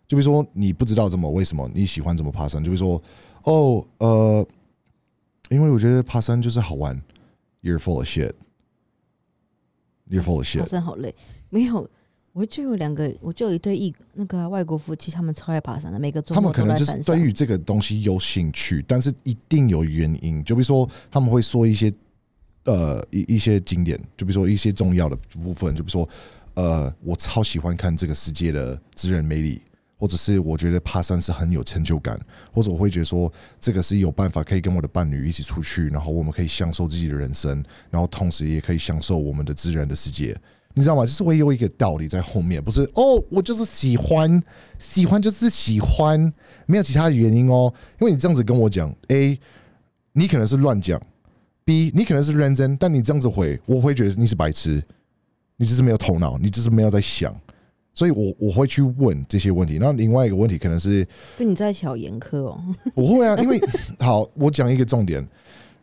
[0.07, 3.01] 就比如说你不知道怎么为什么你喜欢怎么爬山，就比如说
[3.43, 4.47] 哦呃，
[5.49, 6.99] 因为我觉得爬山就是好玩。
[7.61, 8.33] You're full of shit.
[10.09, 10.59] You're full of shit.
[10.59, 11.13] 爬山好累，
[11.49, 11.89] 没有。
[12.31, 17.01] 我就有两个，我就有一对一那个外国夫妻，他们超爱爬山的，每个周末他们可能就是。
[17.03, 20.43] 对于这个东西有兴趣，但是一定有原因。
[20.43, 21.93] 就比如说，他们会说一些
[22.65, 26.09] 呃一一些经典，就比如说一些重要的部分，就比如说
[26.55, 29.61] 呃，我超喜欢看这个世界的自然美丽，
[30.05, 32.15] 或者是我觉得爬山是很有成就感，
[32.53, 40.37] 或者我会觉得说这个是有办法可以跟我的伴侣一起出去，然后我们可以享受自己的人生，然后同时也可以享受我们的自然的世界。
[40.75, 41.03] 你知道吗？
[41.03, 44.39] 就是会有一个道理在后面，不是哦，我就是喜欢，
[44.77, 46.31] 喜欢就是喜欢，
[46.67, 47.73] 没有其他的原因哦。
[47.99, 49.39] 因为你这样子跟我讲，A，
[50.13, 51.01] 你可能是乱讲
[51.65, 54.83] ；B，你可能是认真，但你这样子回，我会觉得你是白痴，
[55.57, 57.35] 你只是没有头脑，你只是没有在想。
[57.95, 59.79] 所以我我会去问这些问题。
[59.79, 62.61] 那另外一个问题可能是跟你在一起好严苛哦。
[62.93, 63.59] 不会啊，因为
[63.99, 65.27] 好，我讲一个重点，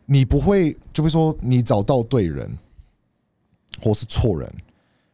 [0.05, 2.49] 你不会，就比如说你找到对人，
[3.81, 4.49] 或是错人，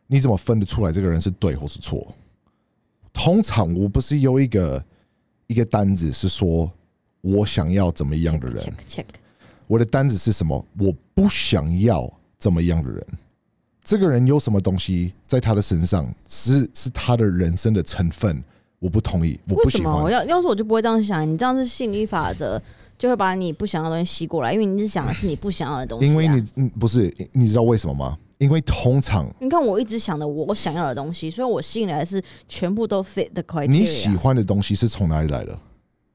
[0.05, 2.05] 你怎么分得出来这个人是对或是错？
[3.13, 4.83] 通常我不是有一个
[5.47, 6.71] 一个单子是说
[7.21, 9.05] 我想要怎么样的人，check check，
[9.67, 10.65] 我的单子是什么？
[10.77, 13.05] 我不想要怎么样的人。
[13.89, 18.39] 这个人有什么东西在他的身上是是他的人生的成分，
[18.77, 20.11] 我不同意，我不喜欢。
[20.11, 22.61] 要要是我就不会这样想，你这样是吸引力法则，
[22.99, 26.07] 就会把你不想要的东西吸过来，因为你是想的是你不想要的东西、啊。
[26.07, 28.15] 因为你嗯不是，你知道为什么吗？
[28.37, 33.67] 因为通常你看，我一直想的我想要的东西，所以我吸引来的是全部都 fit the criteria。
[33.67, 35.59] 你喜欢的东西是从哪里来的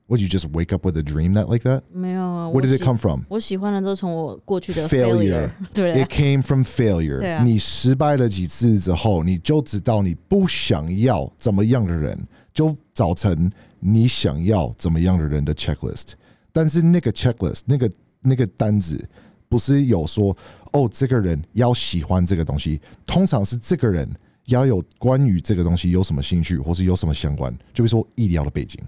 [0.09, 1.83] ？Would you just wake up with a dream that like that?
[1.93, 3.21] 没有啊 Where did 我 it 喜 come from?
[3.29, 7.25] 我喜欢的都从我过去的 Failure 对 It 啊 came from failure.
[7.27, 12.19] 啊你失败了几次之后，你就知道你不想要怎么样的人，
[12.53, 16.13] 就造成你想要怎么样的人的 checklist。
[16.53, 17.91] 但是那个 checklist 那个
[18.21, 19.03] 那个单子
[19.49, 20.37] 不是有说
[20.73, 24.09] 哦，这个人要喜欢这个东西，通常是这个人
[24.47, 28.79] 要有关于这个东西有什么兴趣，或是有什么相关，就比如说医疗的背景，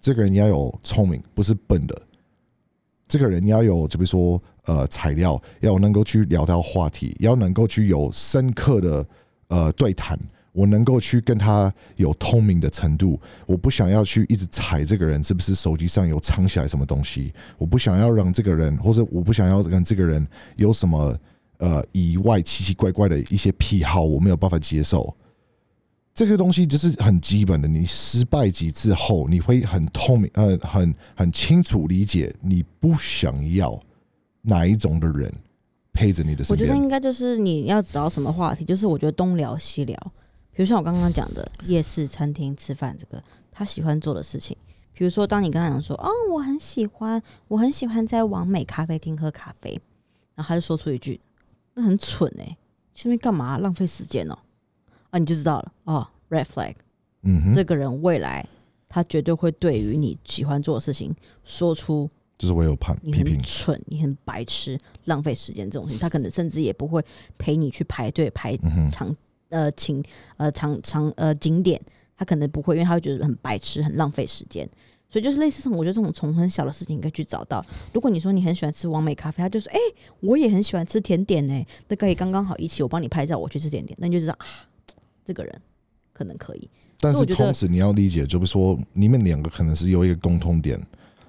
[0.00, 2.02] 这个人要有聪明，不是笨的。
[3.06, 9.06] 这个人要有，就比如说呃材料，要能够去聊到话题，要能够去有深刻的
[9.48, 10.16] 呃对谈，
[10.52, 13.20] 我能够去跟他有通明的程度。
[13.46, 20.24] 我不想要去一直踩这个人是不是手机上有藏起来什么东西，我不想要让这个人，或者我不想要跟这个人
[20.56, 21.18] 有什么
[21.58, 25.12] 呃以外奇奇怪怪的一些癖好，我没有办法接受。
[26.14, 33.80] 这个东西就是很基本的，你失败几次后，你会很透明，呃，很很清楚理解你不想要
[34.42, 35.32] 哪一种的人
[35.92, 36.68] 陪着你的我身边。
[36.68, 39.96] 觉得应该就是你要找什么话题，就是我觉得东聊西聊，
[40.52, 44.56] 比如像我刚刚讲的夜市、餐厅吃饭这个他喜欢做的事情。
[44.92, 49.80] 比如说，当你跟他讲说：“哦，我很喜欢，我很喜欢在完美咖啡厅喝咖啡。”
[50.36, 51.18] 然后他就说出一句
[51.72, 52.44] ：“那很蠢哎、
[52.94, 53.56] 去那边干嘛？
[53.56, 54.36] 浪费时间哦。”
[55.10, 56.74] 啊，你就知道了哦，red flag。
[57.22, 58.46] 嗯哼，这个人未来
[58.88, 67.04] 他绝对会对于你喜欢做的事情说出就是我有判你批评很，蠢、你很白痴、浪费时间这种事情，他可能甚至也不会
[67.36, 69.16] 陪你去排队排嗯哼，长
[69.50, 70.02] 呃景
[70.38, 71.80] 呃长长呃景点，
[72.16, 74.66] 他可能不会，因为他会觉得很白痴、很浪费时间。
[75.12, 77.60] 所以就是类似这种，我觉得这种从很小的事情可以去找到。
[77.92, 79.78] 如果你说你很喜欢吃完美咖啡，他就说：“哎、
[80.20, 84.46] 我也很喜欢吃甜点呢、那可以刚刚好一起，我帮你拍照，我去吃甜点。”那你就知道啊，
[85.30, 85.62] 这个人
[86.12, 86.68] 可能可以。
[86.98, 90.76] 但是同时你要理解，就是说你们两个可能是有一个共通点，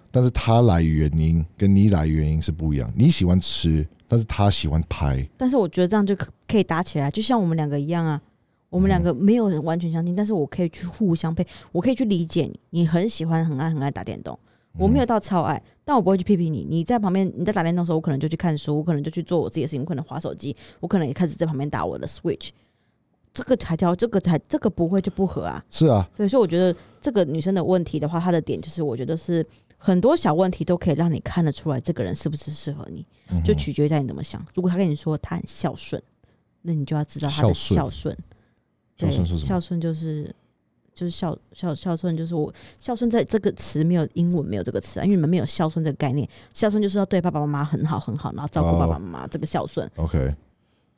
[0.10, 2.92] 但是他来原因跟你来原因是不一样。
[2.96, 5.24] 你喜欢吃，但是他喜欢拍。
[5.38, 8.20] 但是我觉得这样就可可以打起来，就像我们两个一样啊。
[8.72, 12.58] 我们两个没有完全相近，但是我可以去互相配，我可以去理解你。
[12.70, 14.40] 你很喜欢、很爱、很爱打电动，
[14.78, 16.66] 我没有到超爱，但我不会去批评你。
[16.70, 22.52] 你在旁边，你在打电动的时候，我可能就去看书，我可能就去做我自己的事情，我可能划手机，我可能也开始在旁边打我的 Switch。
[23.34, 25.64] 这个才叫这个才这个不会就不合啊。
[25.70, 29.46] 是啊，对，所以我觉得这个女生的问题的话，她的点就是，我觉得是
[29.78, 34.46] 很多小问题都可以让你看得出来，这个人是不是适合你，嗯就取决于在你怎么想。
[34.54, 36.02] 如果他跟你说他很孝顺，
[36.62, 38.18] 那你就要知道他的孝顺孝顺。
[38.98, 40.36] 对孝顺是什么孝顺就是
[40.94, 46.28] 就是孝孝孝顺就是我孝顺在这个词没有英文没有这个词啊，因为你们没有孝顺这个概念。
[46.54, 49.90] 孝顺就是要对爸爸妈妈很好很好，然后照顾爸爸妈妈，这个孝顺。
[49.96, 50.36] OK，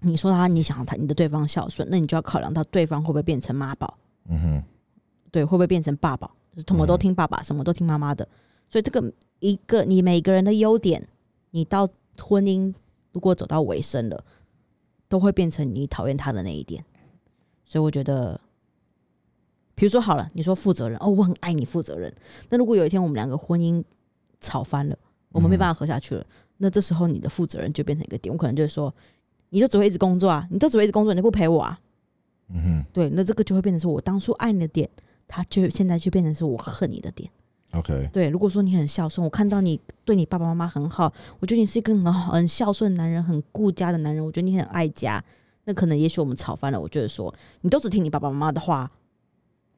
[0.04, 3.98] 你说他你想他你的对方孝顺，那你就要考量到对方会不会变成妈宝。
[4.30, 4.64] 嗯哼，
[5.32, 6.30] 对，会不会变成爸爸？
[6.54, 8.28] 就是什么都听爸爸，什么都听妈妈的。
[8.70, 11.08] 所以这个一个你每个人的优点，
[11.52, 11.88] 你到
[12.22, 12.74] 婚姻
[13.12, 14.24] 如果走到尾声了，
[15.08, 16.84] 都会变成你讨厌他的那一点。
[17.66, 18.40] 所以我觉得，
[19.76, 22.14] 比如说好了，你说负责任哦，我很爱你负责任。
[22.50, 23.84] 那如果有一天我们两个婚姻
[24.40, 24.98] 吵翻了，
[25.32, 26.26] 我们没办法合下去了，
[26.58, 28.94] 那这时候你的负责任就变成一个点，我可能就会说，
[29.54, 31.80] 你就只会一直工作啊，你就只会一直工作，你就不陪我啊。
[32.50, 34.90] 嗯哼对，那这个就会变成是我当初爱你的点，
[35.28, 37.30] 他就现在就变成是我恨你的点。
[37.74, 45.24] ，OK，对，如果说你很孝顺，我看到你对你爸爸妈妈很好，我觉得你是一个很好、很孝顺的男人，很顾家的男人，我觉得你很爱家。
[45.66, 48.92] 那可能也许我们吵翻了，我就会说你都只听你爸爸妈妈的话，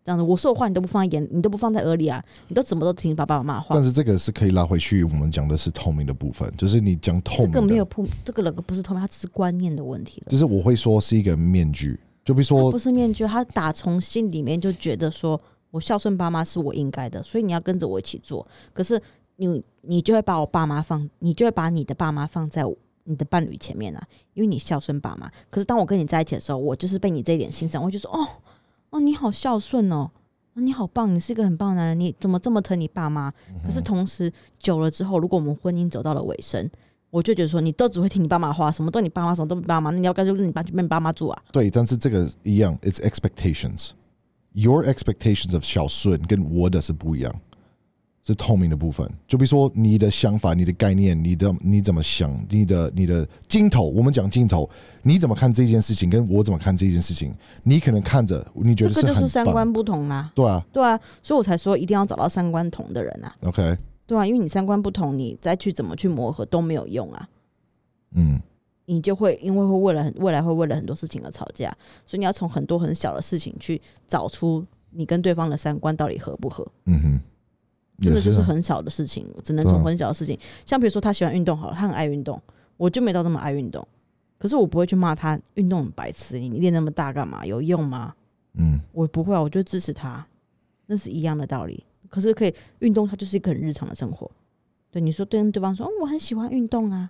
[0.05, 3.83] 这样子我说的话你都不放在眼，你都不放在耳里啊，你都怎么都听爸爸妈妈话但。
[3.83, 10.27] 是这个是可以拉回去，我们讲的是透明的部分，就是你讲透这明的，个没有铺，这个人不是透明，他只是观念的问题了。
[10.29, 15.41] 就是我会说是一个面具，就比如说不是面具，他打从心里面就觉得说，
[15.71, 18.47] 我孝顺爸妈是我应该的，所以你要跟着我一起做。
[18.73, 19.01] 可是
[19.37, 22.63] 你你就会把我爸妈放，你就会把你的爸妈放在
[23.05, 25.31] 你的伴侣前面啊，因为你孝顺爸妈。
[25.49, 28.27] 可是当我跟你在一起的时候，我就是被你这一点欣赏，我就说，哦
[28.95, 30.09] 哦，你好孝顺哦。
[30.53, 33.29] 哦你好棒，你是一个很棒的男人，你怎么这么疼你爸妈？
[33.61, 36.69] 可是同时久了之后，如果我们婚姻走到了尾声，
[37.09, 41.43] 我就觉得说，你都只会听你爸妈话，什么都你爸妈，什么都你爸妈，那你要干脆跟你爸去跟你爸妈住啊？
[41.51, 43.89] 对，但是这个一样，it's expectations。
[44.53, 47.35] Your expectations of 孝顺跟我的是不一样，
[48.25, 49.07] 是透明的部分。
[49.27, 54.69] 就比如说你的想法、你的概念、你的你怎么想、你的你的镜头，我们讲镜头，
[55.03, 57.33] 你怎么看这件事情，跟我怎么看这件事情，
[57.63, 60.31] 你可能看着你觉得这个就是，三观不同啦。
[60.33, 63.35] 对啊对啊，所以我才说一定要找到三观同的人啊。
[63.43, 67.29] ，OK，对啊，因为你三观不同，你再去怎么去磨合都没有用啊。
[68.15, 68.39] 嗯，
[68.85, 71.69] 你就会因为会为了很未来会为了很多事情而吵架，
[72.07, 76.65] 所以你要从很多很小的事情去找出你跟对方的三观到底合不合。
[76.85, 77.19] 嗯哼，
[78.01, 82.41] 真的就是很小的事情，只能从很小的事情，像比如说他喜欢运动好了，他很爱运动，
[82.77, 83.87] 我就没到那么爱运动，
[84.37, 87.45] 可是我不会去骂他运动很白痴，你练那么大干嘛？
[87.45, 88.13] 有用吗？
[88.57, 90.25] 嗯我不会啊，我就支持他，
[90.85, 91.83] 那是一样的道理。
[92.09, 94.29] 可是可以运动，它就是一个很日常的生活。
[94.91, 97.09] 对你说，对对方说，哦，我很喜欢运动啊，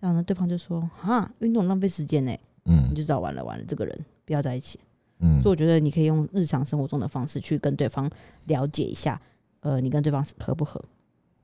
[0.00, 2.30] 这样呢，对方就说，啊，运动浪费时间呢，
[2.62, 4.78] 你嗯就知道完了完了，这个人不要在一起。
[5.18, 8.08] 嗯所以我觉得你可以用日常生活中的方式去跟对方
[8.44, 9.20] 了解一下，
[9.64, 10.78] 呃，你跟对方合不合，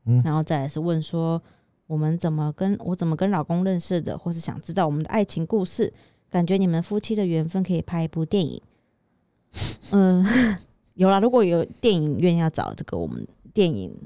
[0.04, 0.20] 嗯。
[0.22, 1.40] 然后再来是问说，
[1.86, 5.90] 我们怎么跟我怎么跟老公认识的，或是想知道我们的爱情故事，
[6.28, 8.60] 感觉你们夫妻的缘分可以拍一部电影。
[9.92, 10.22] 嗯
[10.94, 13.96] 有啦，如果有电影院要找这个我们电影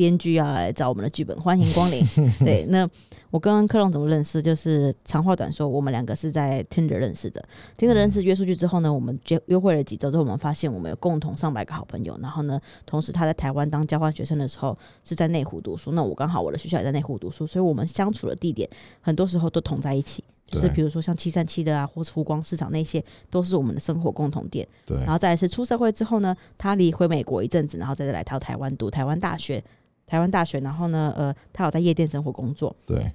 [0.00, 2.02] 编剧要来找我们的剧本，欢迎光临。
[2.40, 2.88] 对，那
[3.30, 4.40] 我跟克隆怎么认识？
[4.40, 7.44] 就是长话短说，我们两个是在 Tinder 认识的。
[7.76, 12.18] Tinder 认识约出去之后呢，我们约约会了几周之后，我们发现我们有共同上百个好朋友。
[12.22, 18.66] 然后呢，同时他在台湾当交换学生的时候是在内湖读书，那我刚好我的学校也在内湖读书，所以我们相处的地点
[19.02, 20.24] 很多时候都同在一起。
[20.46, 24.66] 就是比如说像七三七的啊，或是湖光市场那些，都是我们的生活共同点。
[24.86, 29.62] 对然后再来是出社会之后呢，他离回美国一阵子，然后再来到台湾读台湾大学，
[30.10, 33.12] 台湾大学，然后呢，呃，他有在夜店生活工作，对，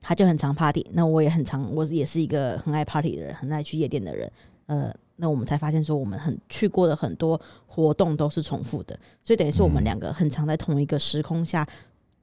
[0.00, 4.32] 他就很常 party，那我也很常，我也是一个很爱 party 的人，很爱去夜店的人，
[4.64, 11.68] 呃，那我们才发现说，我们很去过的很多活动都是重复的，所以等于是我们嗯两个很常在同一个时空下。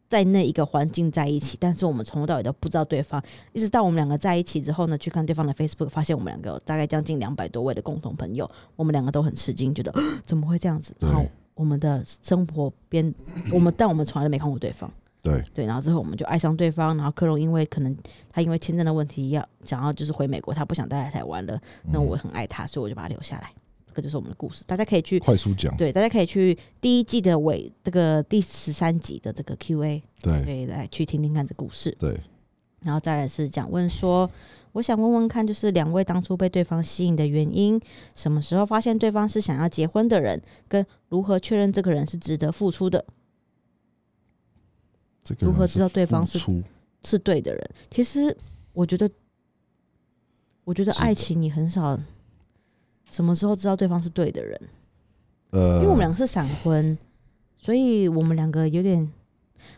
[0.07, 3.21] 在那一个环境在一起，但是我们从头到尾都不知道对方，
[3.53, 9.91] 一直到我们两个在一起之后呢，去看对方的 Facebook，发现我们两个有大概将近两百多位的共同朋友，我们两个都很吃惊，觉得
[10.23, 10.95] 怎么会这样子？
[10.99, 13.13] 然后我们的生活边，
[13.51, 14.91] 我们但我们从来都没看过对方。
[15.21, 17.97] 对对，然后之后我们就爱上对方，然后克隆因为可能
[18.29, 21.59] 他因为签证的问题要想要就是回美国，他不想待在台湾了，
[21.91, 23.51] 那我很爱他，所以我就把他留下来。
[23.87, 31.95] 这个就是我们的故事，大家可以去快速讲，对，大家可以去第一季的尾这个第十三集的这个 Q&A，对可以，来去听听看这故事。
[31.97, 32.19] 对，
[32.83, 34.29] 然后再来是讲问说，
[34.75, 37.79] 我想问问看，就是两位当初被对方吸引的原因，
[38.13, 43.05] 什么时候发现对方是想要结婚的人，跟如何确认这个人是值得付出的，
[45.23, 46.37] 这个如何知道对方是
[47.03, 47.69] 是对的人。
[47.89, 48.35] 其实
[48.73, 49.09] 我觉得，
[50.65, 51.97] 我觉得爱情你很少
[53.09, 54.61] 什么时候知道对方是对的人，
[55.51, 56.97] 呃，因为我们两个是闪婚，
[57.55, 59.09] 所以我们两个有点，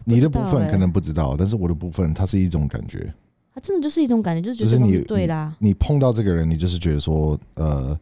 [0.05, 3.13] 你的部分可能不知道，但是我的部分它是一种感觉。
[3.57, 5.55] 它真的就是一种感觉，就是觉得你对啦。
[5.57, 7.99] 你碰到这个人，你就是觉得说，呃，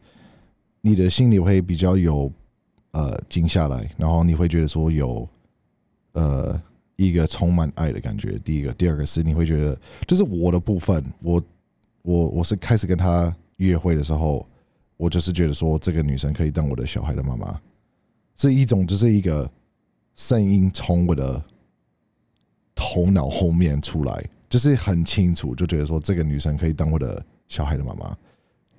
[0.82, 2.30] 你的心里会比较有
[2.90, 5.26] 呃静下来，然后你会觉得说有
[6.12, 6.60] 呃
[6.96, 8.38] 一个充满爱的感觉。
[8.40, 11.42] 第一个，第二个是你会觉得，就是我的部分，我
[12.02, 14.46] 我我是开始跟他约会的时候，
[14.98, 17.58] 我就是觉得说这个女生可以当我的小孩的妈妈，
[18.36, 19.50] 是一种就是一个
[20.16, 21.42] 声音从我的
[22.74, 28.16] 头脑后面出来，就是很清楚，就觉得说这个女生可以当我的小孩的妈妈。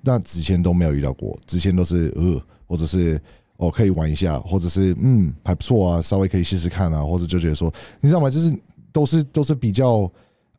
[0.00, 3.20] 那之前都没有遇到过，之前都是呃，或者是
[3.56, 8.30] 哦可以玩一下，或者是嗯还不错啊，稍微可以试试看啊，或者就觉得说，你知道吗？
[8.30, 8.56] 就是
[8.92, 10.10] 都是都是比较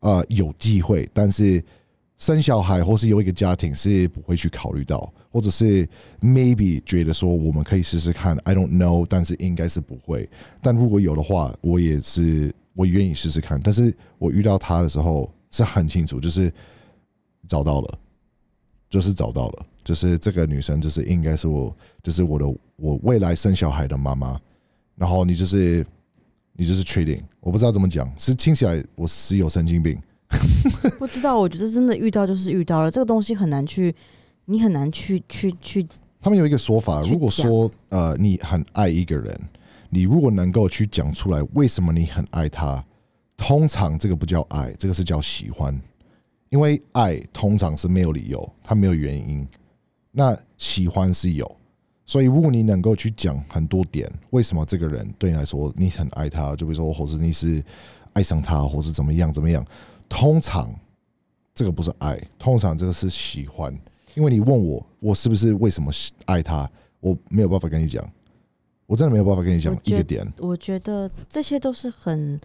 [0.01, 1.63] 呃有机会，但是
[2.17, 5.87] 生小孩或是有一个家庭是不会去考虑到，或者是
[6.19, 10.29] maybe 觉得说我们可以试试看，I don't know，但是应该是不会。
[10.61, 13.59] 但如果有的话，我也是我愿意试试看。
[13.63, 16.51] 但是我遇到他的时候是很清楚，就是
[17.47, 17.99] 找到了，
[18.89, 22.45] 就是找到了，就是这个女生就是应该是我，就是我的
[22.75, 24.39] 我未来生小孩的妈妈。
[24.95, 25.85] 然后你就是
[26.53, 29.97] 你就是 trading，我不知道怎么讲，是听起来我是有神经病。
[30.99, 33.95] 不知道，我觉得真的遇到就是遇到了，这个东西很难去，
[34.45, 35.87] 你很难去去去，
[36.19, 39.41] 他们有一个说法，如果说呃你很爱一个人，
[39.89, 42.83] 你如果能够去讲出来为什么你很爱他，
[43.35, 45.79] 通常这个不叫爱，这个是叫喜欢，
[46.49, 49.47] 因为爱通常是没有理由，它没有原因，
[50.11, 51.57] 那喜欢是有，
[52.05, 57.63] 所以如果你能够去讲很多点，为什么这个人对你来说你很爱他，就比如说或者你是
[58.13, 59.65] 爱上他，或是怎么样怎么样，
[60.07, 60.73] 通常
[61.55, 63.75] 这个不是爱，通常这个是喜欢。
[64.15, 66.69] 因为你问我，我是不是为什么喜爱他，
[66.99, 68.03] 我没有办法跟你讲，
[68.89, 70.25] 我真的没有办法跟你讲一个点。
[70.39, 72.41] 我觉得这些都是很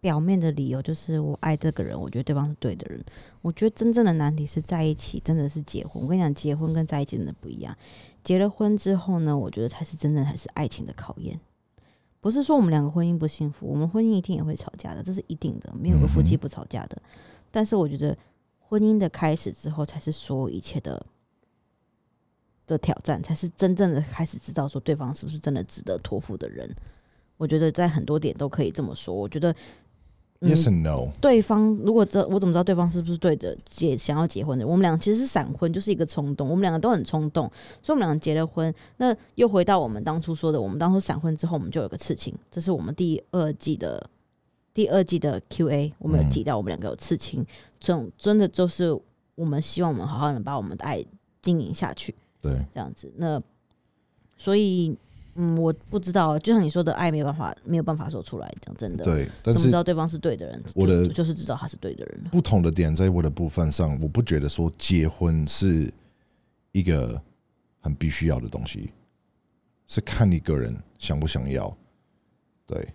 [0.00, 3.00] 表面的理由，就是我爱这个人，我觉得对方是对的人。
[3.40, 6.02] 我觉得真正的难题是在一起，真的是结婚。
[6.02, 7.72] 我跟你讲，结婚跟在一起真的不一样。
[8.24, 11.38] 结了婚之后呢，我觉得才是真正才是爱情的考验。
[12.20, 17.00] 不是说我们两个婚姻不幸福，我们婚姻一定也会吵架的，这是一定的，没有个夫妻不吵架的。
[17.52, 18.18] 但是我觉得
[18.58, 21.06] 婚姻的开始之后，才是所有一切的
[22.68, 26.72] 的挑战，才是真正的开始知道说对方是不是真的值得托付的人。
[27.36, 29.14] 我觉得在很多点都可以这么说。
[29.14, 29.52] 我觉得，
[30.40, 34.66] 嗯 Yes and no，对方如果这我怎么知道对方是不是对的结想要结婚的？
[34.66, 37.50] 我们俩其实是闪婚，就是一个冲动，我们两个都很冲动，
[37.82, 38.72] 所以我们两个结了婚。
[38.98, 44.10] 那又回到我们当初说的，我们当初闪婚之后，我们就有个刺青，这是我们第二季的
[44.74, 47.44] 第二季的 Q&A，我们有提到我们两个有刺青，
[47.80, 48.92] 这种真的就是
[49.36, 51.04] 我们希望我们好好的把我们的爱
[51.40, 52.14] 经营下去。
[52.50, 53.12] 对，这样子。
[53.16, 53.42] 那
[54.36, 54.96] 所以，
[55.34, 58.52] 嗯，我不知道，就像你说的，爱没有办法没有办法说出来。
[58.60, 60.62] 讲真的，对，但是知道对方是对的人？
[60.74, 62.24] 我的就就是知道他是对的人。
[62.30, 65.92] 不同的点在我的部分上，我不觉得说结婚是
[66.72, 67.20] 一个
[67.80, 68.90] 很必须要的东西，
[69.86, 71.76] 是看你个人想不想要。
[72.66, 72.86] 对，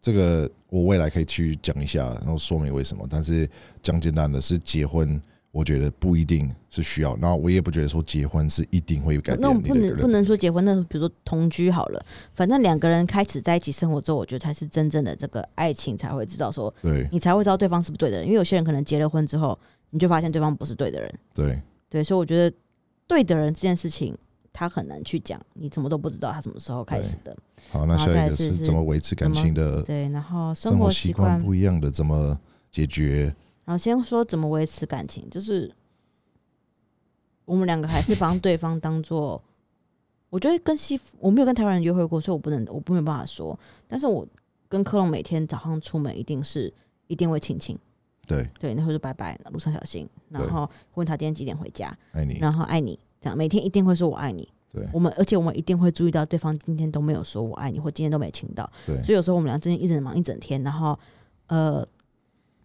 [0.00, 3.06] 这个我未来可以去讲一下，然后说明为什么。
[3.10, 3.48] 但是
[3.82, 5.20] 讲简单的是，结婚
[5.52, 9.74] 我觉得不一定是需要，那我也不觉得说结婚是一定会改那我们不。
[9.74, 18.26] 能不能说结婚，那比如说同居好了，反正两个人开始在一起生活之后，我觉得才是真正的这个爱情，才会知道说对你才会知道对方是不是对的人。
[18.26, 19.58] 因为有些人可能结了婚之后，
[19.90, 21.12] 你就发现对方不是对的人。
[21.34, 22.56] 对对，所以我觉得
[23.08, 24.16] 对的人这件事情，
[24.52, 27.36] 他很难去讲，你怎么都不知道他什么时候开始的。
[27.70, 32.38] 好，那下一个是怎么维持感情的对，然后生活习惯不一样的怎么
[32.70, 33.34] 解决？
[33.70, 35.72] 然后先说怎么维持感情，就是
[37.44, 39.40] 我们两个还是帮对方当做，
[40.28, 43.56] 我觉得跟西我没有跟台湾人约会过，所以我不能，我不没有办法说。
[43.86, 44.26] 但是我
[44.68, 46.74] 跟科隆每天早上出门一定是
[47.06, 47.78] 一定会亲亲，
[48.26, 52.38] 对，对，然后就拜拜，路上小心，然后问他今天几点回家，爱你。
[52.40, 54.48] 然后爱你，这样每天一定会说我爱你。
[54.72, 60.98] 对我们而且我们一定会注意到对方今天都没有说我爱你，或今天都没亲到，对所以有时候我们俩之间一整忙一整天，然后
[61.46, 61.86] 呃，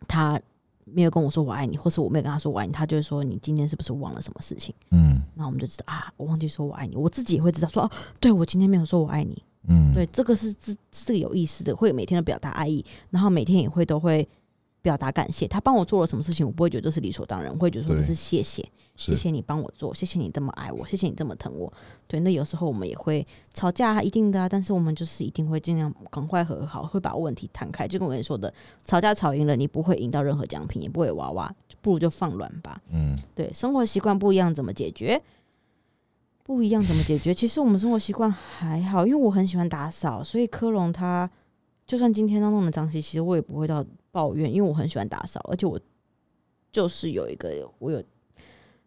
[0.07, 0.41] 他
[0.95, 4.73] 没有跟我说我爱你，或是我没有跟他说我爱你，他就会说你今天是不是忘了什么事情？
[4.91, 5.21] 嗯。
[5.35, 14.25] 然后我们就知道啊，我忘记说我爱你，我自己也会知道说哦，对我今天没有说我爱你，嗯，对，这个是这这个有意思的，会每天都表达爱意，然后每天也会都会
[14.85, 15.47] 表达感谢。
[15.47, 18.63] 他帮我做了什么事情，我不会觉得这是理所当然，我会觉得说这是谢谢，
[18.95, 21.73] 谢谢你帮我做，谢谢你这么爱我，谢谢你这么疼我。
[22.05, 27.87] 对，那有时候我们也会吵架，一定的、啊，但是我们就是一定会尽量赶快和好，会把问题摊开。
[27.87, 28.53] 就跟我跟你说的，
[28.85, 32.79] 吵架吵赢了，你不会赢到任何奖品，也不会有娃娃，不如就放软吧。
[32.91, 35.19] 嗯对，生活习惯不一样，怎么解决？
[36.43, 37.33] 不一样怎么解决？
[37.33, 41.27] 其实我们生活习惯还好，因为我很喜欢打扫，所以科隆他
[41.87, 43.83] 就算今天他弄得脏兮兮，我也不会到
[44.15, 45.77] 抱怨，因为我很喜欢打扫，而且我
[46.71, 48.01] 就是有一个我有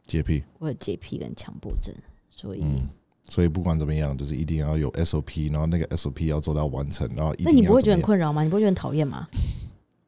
[0.07, 1.95] 洁癖，我有洁癖跟强迫症，
[2.31, 2.89] 所以、嗯，
[3.25, 8.43] 所以不管怎么样，就是一定要有 SOP，然后那个 SOP 要做到完成，然后那你不会觉得很困扰吗？
[8.43, 9.29] 你不会觉得很讨厌吗？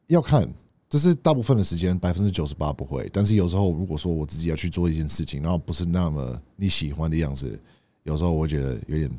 [0.07, 0.51] 要看，
[0.89, 3.07] 这是大部分的时间，百分之九十八不会。
[3.13, 7.59] 但是有时候，如果说我自己要去做一件事情，然后不是那么你喜欢的样子，
[8.05, 9.11] 有时候我会觉得有点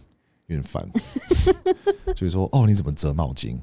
[0.47, 0.89] 有点烦。
[2.15, 3.57] 就是说，哦，你怎么折毛巾？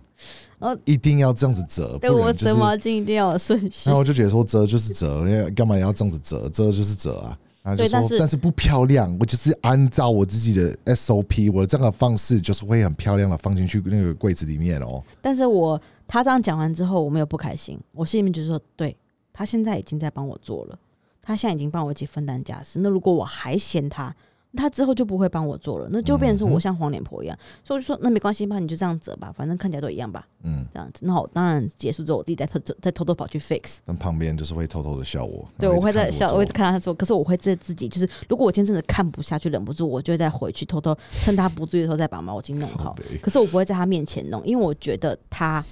[0.59, 2.33] 哦一定要这样子折，对我。
[2.33, 3.99] 折毛巾一定要有顺序然后。
[3.99, 6.49] 我就觉得说，折就是折，因为干嘛要这样子折？
[6.49, 7.37] 折就是折啊。
[7.61, 15.03] 然后就说，但是但是不漂亮，我就是按照我自己的 SOP，我的这样的方式就是会很漂亮的放进去那个柜子里面哦。
[15.21, 18.95] 但是我他这样讲完之后，我没有不开心，我心里面就说，对
[19.31, 20.79] 他现在已经在帮我做了，
[21.21, 22.79] 他现在已经帮我一起分担家事。
[22.79, 24.13] 那如果我还嫌他，
[24.57, 27.37] 他之后就不会帮我做了，那就变成是我像黄脸婆一样。
[27.63, 31.05] 所以我就说，那没关系吧，你就这样折吧，反正看起来都一样吧，嗯，这样子。
[31.05, 33.77] 那我当然结束之后，我自己再偷偷再偷偷跑去 fix。
[33.85, 35.47] 但旁边就是会偷偷的笑我。
[35.59, 42.95] 对，我会在笑，我会看到他做，可是我会在自己就是，如果我今天真的看不下去，忍不住，我就会再回去偷偷趁他不注意的时候再把毛巾弄好。
[43.21, 45.63] 可是我不会在他面前弄，因为我觉得他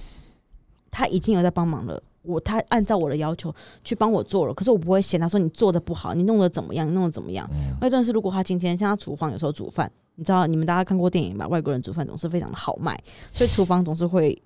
[0.90, 2.00] 他已经有在帮忙了。
[2.22, 3.54] 我他按照我的要求
[3.84, 7.48] 去帮我做了，可是我不会嫌他说你做的不好，你弄的怎么样，你弄的怎么样。
[7.52, 11.46] 嗯那但是如果他今天像他厨房有时候煮饭，你知道你们大家看过电影吧？
[11.48, 12.98] 外国人煮饭总是非常的豪迈，
[13.32, 14.36] 所以厨房总是会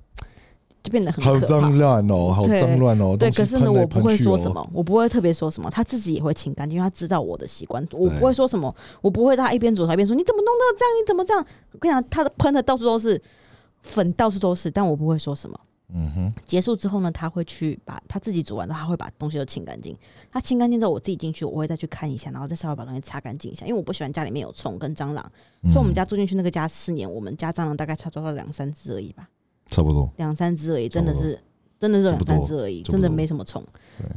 [0.83, 1.77] 就变得很好脏。
[1.79, 3.17] 乱哦，好对脏乱哦。
[3.17, 4.51] 对，可是呢，我不会说什。
[4.53, 11.47] 么，我不会特别说什么，他自己也会清干净，因为他知道我的习惯，我不会说什么，我不会让他一边煮他一边说你怎么弄到这样，你怎么这样？
[11.73, 13.21] 我跟你讲，他的喷的到处都是
[13.83, 15.59] 粉，到处都是，但我不会说什么。
[15.95, 19.97] 嗯哼，结束之后呢，他会去把他自己煮完之后，他会把东西都清干净。
[20.31, 25.23] 他清干净之后，我自己进去，我会再去看一下，然后再稍微把东西擦干净一下，因为我不喜欢家里面有虫跟蟑螂。
[25.65, 29.29] 所以我们嗯家住进去那个家四年，我们家蟑螂大概差不多两三只而已吧，
[29.67, 30.11] 差不多。
[30.17, 31.39] 两三只而已，真的是
[31.79, 33.63] 真的是两三只而已，真的没什么虫。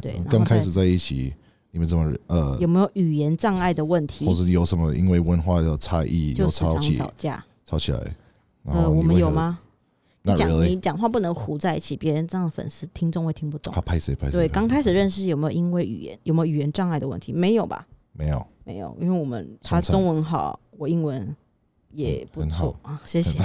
[0.01, 1.33] 对刚开始在一起，
[1.71, 4.33] 你们怎么呃，有没有语言障碍的问题或？
[4.33, 7.43] 是有什么因为文化的差异有就吵起吵架。
[7.65, 7.99] 吵起来？
[8.63, 9.03] 然呃，我？
[9.03, 9.59] 们有吗？
[10.33, 13.81] 讲你讲话不能糊在一起，别人这样粉丝听众会听不懂他。
[13.81, 14.31] 拍谁拍谁？
[14.31, 17.31] 对，刚开始认识有没有因为语言有没有语言障碍的问题？
[17.33, 17.85] 没有吧？
[18.13, 21.35] 没有，没有，因为我们他中文好，我英文
[21.91, 23.37] 也不很错啊，谢谢。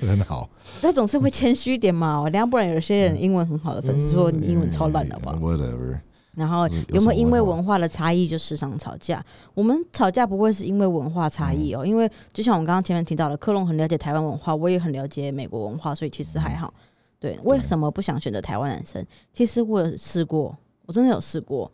[0.00, 0.50] 很好。
[0.82, 6.00] 他总是会谦虚一点嘛，我要不然有些人英文很好的粉丝说你英文超烂的，吧？？Whatever，
[6.34, 9.24] 然后有有没有因为文化的差异就时常吵架？
[9.54, 16.72] 我们吵架不会是因为文化差异哦，因为就像我们刚刚前面提到的，克隆很了解台湾文化，我也很了解美国文化，所以其实还好。
[17.20, 19.04] 对，为什么不想选择台湾男生？
[19.32, 20.56] 其实我有试过，
[20.86, 21.70] 我真的有试过。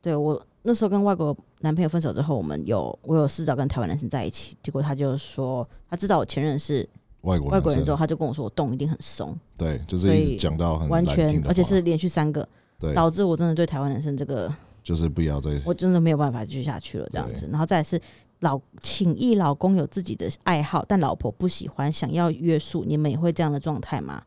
[0.00, 6.88] 对我那时候跟外国男朋友分手之后，我们有我有试着跟台湾男生在一起，结果他就说他知道我前任是
[7.22, 12.48] 外国男生外国人之后，他就跟我说我洞一定很松，对，就是一直讲到很完全而且是连续三个，
[12.78, 14.52] 对，导致我真的对台湾男生这个
[14.82, 17.48] 就是不要再我真的没有办法继续下去了，这样子。
[17.50, 18.00] 然后再来是
[18.40, 24.22] 老请意老公有自己的爱好，但老婆不喜欢，想要约束，你们也会这样的状态吗？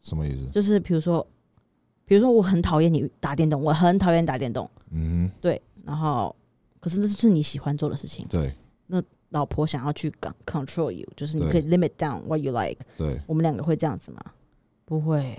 [0.00, 0.46] 什么意思？
[0.52, 1.26] 就是比如说，
[2.04, 6.34] 比如说我很讨厌你打电动，我很讨厌打电动，嗯对，然后
[6.80, 8.54] 可是这是你喜欢做的事情对，
[8.86, 14.20] 那老婆想要去 con- control you，就是你可以 limit down what you like，对，我们两个会这样子吗？
[14.84, 15.36] 不会。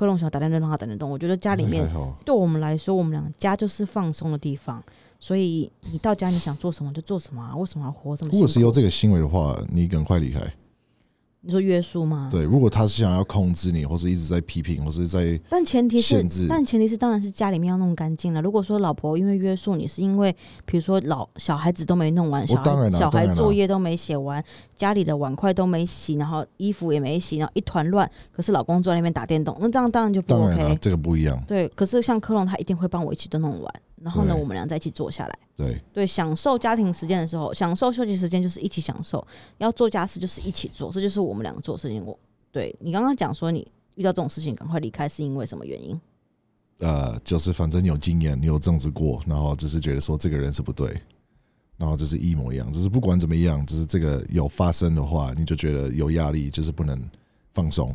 [0.00, 1.86] 克隆想要打电动让他打电动，我觉得家里面，
[2.24, 4.82] 对我们来说，我们俩家就是放松的地方，
[5.18, 7.54] 所以你到家你想做什么就做什么啊？
[7.54, 8.60] 为什么要活这么如果是？
[8.60, 10.40] 有这个行为的话，你赶快离开。
[11.42, 12.28] 你说约束吗？。
[12.30, 18.42] 对，如果他是想要控制你，或是一直在批评，或是在但前提是限制，但前提是当然是家里面要弄干净了。
[18.42, 20.34] 如果说老婆因为约束你，是因为
[20.66, 31.42] 比如说老小孩子都没弄完，小孩小孩作业都没写完，家里的碗筷都没洗，然后衣服也没洗，然后一团乱，可是老公坐在那边打电动，那这样当然就不当然了 OK。，这个不一样。
[31.46, 39.26] 对，可是像科隆他一定会帮我一起都弄完，然后呢，我们俩在一起坐下来，对对，享受家庭时间的时候，享受休息时间就是一起享受，
[39.58, 42.04] 要做家事就是一起做，这就是我们两个做的事情。
[42.04, 42.18] 我
[42.50, 46.00] 对你刚刚讲说你遇到这种事情赶快离开是因为什么原因？
[46.78, 50.98] 呃，就是反正有经验，你有这样子过，然后就是觉得说这个人是不对，
[51.76, 56.98] 然后就是一模一样，就是不管怎么样，就是这个有发生的话，你就觉得有压力，就是不能
[57.52, 57.94] 放松。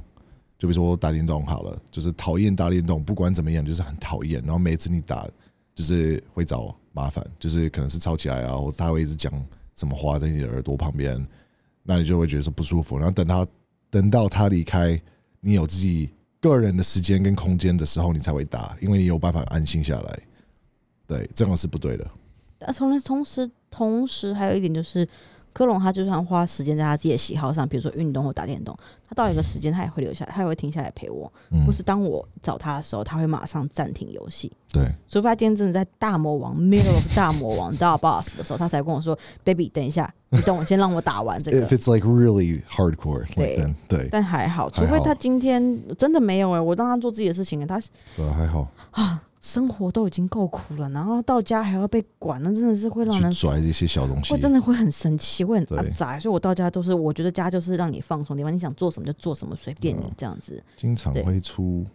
[0.57, 4.39] 就比如说我打电动好了，就是讨厌打电动，不管怎么样，就是很讨厌。
[4.43, 5.27] 然后每次你打，
[5.75, 9.31] 就是会找麻烦，就是可能是吵起来啊，或者他会一直讲
[9.75, 11.23] 什么话在你的耳朵旁边，
[11.83, 12.97] 那你就会觉得说不舒服。
[12.97, 13.45] 然后等他
[13.89, 14.99] 等到他离开，
[15.41, 16.09] 你有自己
[16.39, 20.19] 个人的时间跟空间的时候，你才会打，因为你有办法安心下来。
[21.05, 22.09] 对，这样是不对的。
[22.59, 25.07] 啊，同时同时同时还有一点就是，
[25.55, 28.77] 科隆他就算花时间在他自己的喜好上，比如说运动或打电动，
[29.07, 31.31] 他到一个时间他也会留下来，他也会停下来陪我。
[31.49, 31.65] 嗯。
[31.65, 41.65] 或，是当我找他的时候，他会马上暂停游戏，对，除非他今天真的在大魔王 middle of 大魔王大 boss 的时候，他才跟我说：“baby，等一下，你等我先让我打完这个。
[41.65, 41.69] If。
[41.77, 47.81] it's like really hardcore, 对 like 对”但还好，除非他今天真的没有哎、我让他做自己的事情，他
[48.17, 48.67] 对，还好。
[48.91, 56.19] 啊，生活都已经够苦了，然后到家还要被管，那真的是会让人去拽这些小东西会，真的会很生气，会很对阿杂。
[56.19, 60.63] 所以我到家都是，我觉得家就是让你放松的地方，你想做什么就做什么，随便你嗯这样子。
[60.75, 61.85] 经常会出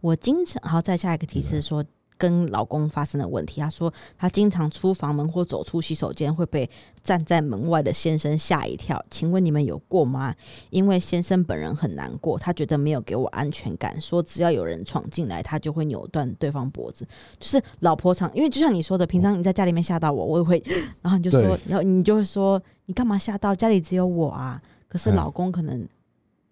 [0.00, 1.84] 我经常，好，再下一个提示说。
[2.20, 6.68] 跟老公发生的问题，他说他经常出房门或走出洗手间会被
[7.02, 9.02] 站在门外的先生吓一跳。
[9.10, 10.34] 请问你们有过吗？
[10.68, 17.08] 因为先生本人很难过，他觉得没有给我安全感，说只要有人闯进来，他就会扭断对方脖子。
[17.38, 20.62] 就是老婆常，因为就像你说的，平常你在家里面吓到我，我也会，
[21.00, 23.54] 然后你就说，然后你就会说，你干嘛吓到？
[23.54, 24.60] 家里只有我啊。
[24.86, 25.88] 可是嗯老公可能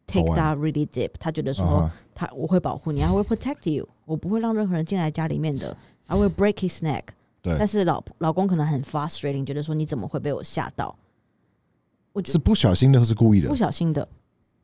[0.07, 1.91] take that really deep，他觉得说。
[2.19, 5.77] 他我会保护你，I will protect you，我不会让任何人进来家里面的
[6.09, 7.05] ，I will break his neck。
[7.41, 10.93] 对但是老老公可能很 frustrating，觉得说你怎么会被我吓到？
[12.13, 13.55] 我觉是不小心的，或是故意的不？
[13.55, 14.07] 小心的，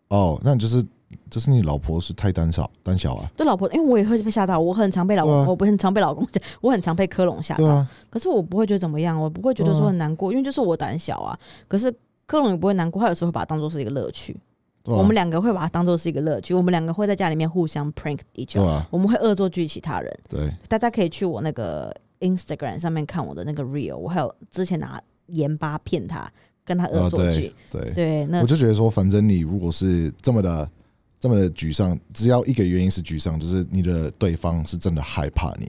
[0.08, 0.84] 哦，那就是
[1.30, 3.30] 就是你老婆是太胆小胆小啊？
[3.36, 11.38] 对老婆，因为我也会被吓到，我很常被老公，啊我不很常被老公讲，我很常被科隆吓到，啊，可是我不会觉得怎么样，我不会觉得说很难过，因为就是我胆小啊。
[11.68, 11.94] 可是
[12.26, 14.36] 科隆也不会难过，他有时候会把它当做是一个乐趣。
[14.84, 20.18] 我们两个会把它当做是一个乐趣，我们两个会在家里面互相 prank other，、啊，我们会恶作剧其他人。
[20.28, 26.30] 对，大家可以去我那个 Instagram 上面看我的那个 real，我还有之前拿盐巴骗他，
[26.64, 27.82] 跟他恶啊作剧对。
[27.82, 30.70] 对，对，那我就觉得说，反正你如果是这么的
[31.18, 35.66] 这么的沮丧，只要一个原因是沮丧，就是你的对方是真的害怕你。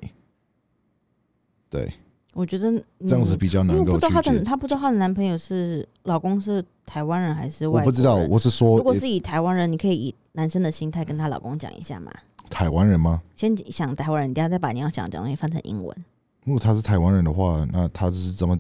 [1.70, 1.92] 对，
[2.36, 2.70] 我觉得
[3.08, 4.44] 这样子比较能够我不知道她的。
[4.44, 7.86] 她不知道她的男朋友是老公是台湾人还是外国人。
[7.88, 12.12] 我不知道，我是说如果是以台湾人，你可以以男生的心态跟她老公讲一下嘛。
[12.50, 13.22] 台湾人吗？
[13.38, 15.96] 先想台湾人，你等下再把你要讲的讲的东西翻成英文。
[16.44, 18.60] 如果他是台湾人的话，那他是怎么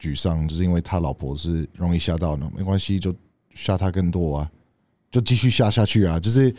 [0.00, 3.12] 沮丧，就是因为他老婆是容易吓到呢，没关系，就
[3.54, 4.50] 吓他更多啊，
[5.10, 6.54] 就继续吓下去啊，就是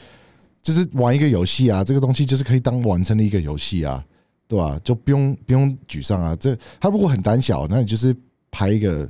[0.62, 4.06] 就是玩一个游戏啊，这个东西就是可以当完成的一个游戏啊，
[4.48, 6.36] 对吧、就不用不用沮丧啊。
[6.38, 8.16] 这他如果很胆小，那你就是
[8.50, 9.10] 拍一个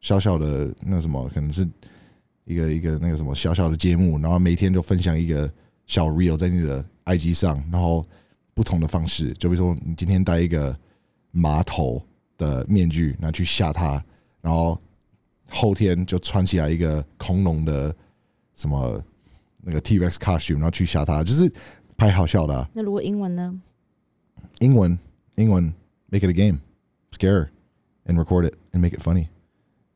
[0.00, 1.68] 小小的那什么，可能是
[2.44, 5.50] 一个一个那个什么小小的节目，然后每天就分享一个
[5.86, 8.04] 小 real 在你的 IG 上，然后
[8.54, 10.76] 不同的方式，就比如说你今天戴一个
[11.32, 12.00] 马头
[12.36, 14.02] 的面具，然后去吓他，
[14.40, 14.80] 然后
[15.50, 17.94] 后天就穿起来一个恐龙的
[18.54, 19.02] 什么
[19.60, 21.52] 那个 T Rex costume，然后去吓他，就是
[21.96, 23.60] 拍好笑的啊、那如果英文呢？
[24.60, 24.98] 英文
[25.36, 25.72] 英文
[26.10, 26.58] make it a game,
[27.12, 27.48] scare her
[28.06, 29.28] and record it and make it funny.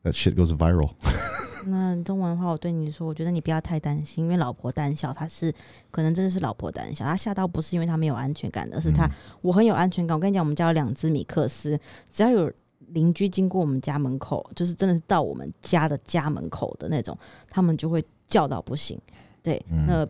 [0.03, 0.91] That shit goes viral.
[1.65, 5.53] 那中文的话，我对你说，我觉得你不要太担心，因为老婆胆小，她是
[5.91, 10.13] 可能真的是老婆胆小，她吓到不是因为她没有安全感，而是她、嗯我很有安全感。
[10.13, 11.79] 我跟你讲，我们家有两只米克斯，
[12.11, 12.51] 只要有
[12.89, 17.17] 邻居经过我们家门口，就是真的是到我们家的家门口的那种，
[17.49, 18.99] 他们就会叫到不行。
[19.41, 20.07] 对，嗯那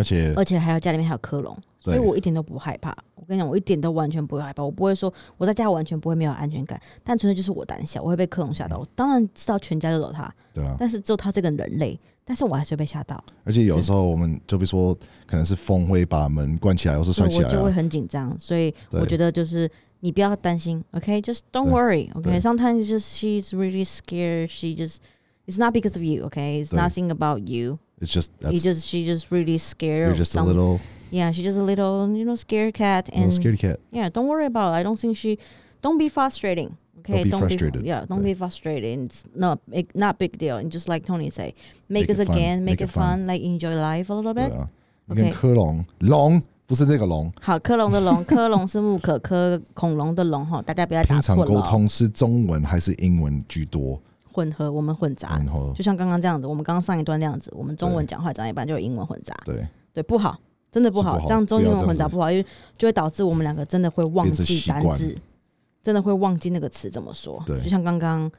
[0.00, 1.54] 而且而且还有家里面还有科隆，
[1.92, 2.96] 所以我一点都不害怕。
[3.14, 8.78] 我跟你讲，我一点都完全不会害怕，我不会说我在家完全不会没有安全感，但纯粹就是我胆小，我会被克隆吓到。
[8.78, 14.94] 我当然知道全家都有他，对啊，但是只有他这个人类，但是我还是会被吓到，而且有时候我们就比如说
[15.26, 18.36] 可能是风会把门关起来，或是所摔起来、啊，我就会很紧张。
[18.38, 19.68] 所以我觉得就是
[20.00, 24.48] 你不要担心，OK，just、don't worry，OK，sometimes just she's really scared.
[24.48, 24.98] She just
[25.46, 26.62] it's not because of you, okay?
[26.62, 27.78] It's 对 nothing about you.
[28.00, 30.80] it's just You that's just she just really scared，you're just a little
[31.11, 33.79] yeah, she's just a little you know scared cat little and scaredy cat.
[33.91, 34.77] yeah, don't worry about it.
[34.79, 35.37] I don't think she
[35.81, 36.77] don't be frustrating.
[36.99, 37.83] Okay, Don't be frustrated.
[37.83, 38.99] yeah, don't be frustrated.
[38.99, 40.57] It's not big, not big deal.
[40.57, 41.55] And just like Tony say,
[41.89, 42.37] make, Make us it fun.
[42.37, 43.25] again, make, Make it it fun.
[43.25, 44.53] fun, like enjoy life a little 对 bit.
[44.53, 44.69] 啊，
[45.07, 47.31] 你跟 OK 科隆龙 不是这个龙。
[47.41, 51.55] 好，科隆的龙，科隆是木可科恐龙的龙哈，大家不要打平常错了哦。
[51.55, 53.99] 沟通是中文还是英文居多？
[54.31, 60.37] 混合，我们混杂，然后就像刚刚这样子，我们刚刚上一段那样子，我们中文对讲话讲一半就有英文混杂，对，对，不好，
[60.76, 62.44] 真的不好，不好这样中英文混杂不好，因为
[62.76, 65.16] 就会导致我们两个真的会忘记单字，
[65.82, 67.42] 真的会忘记那个词怎么说。
[67.46, 68.30] 对就像刚刚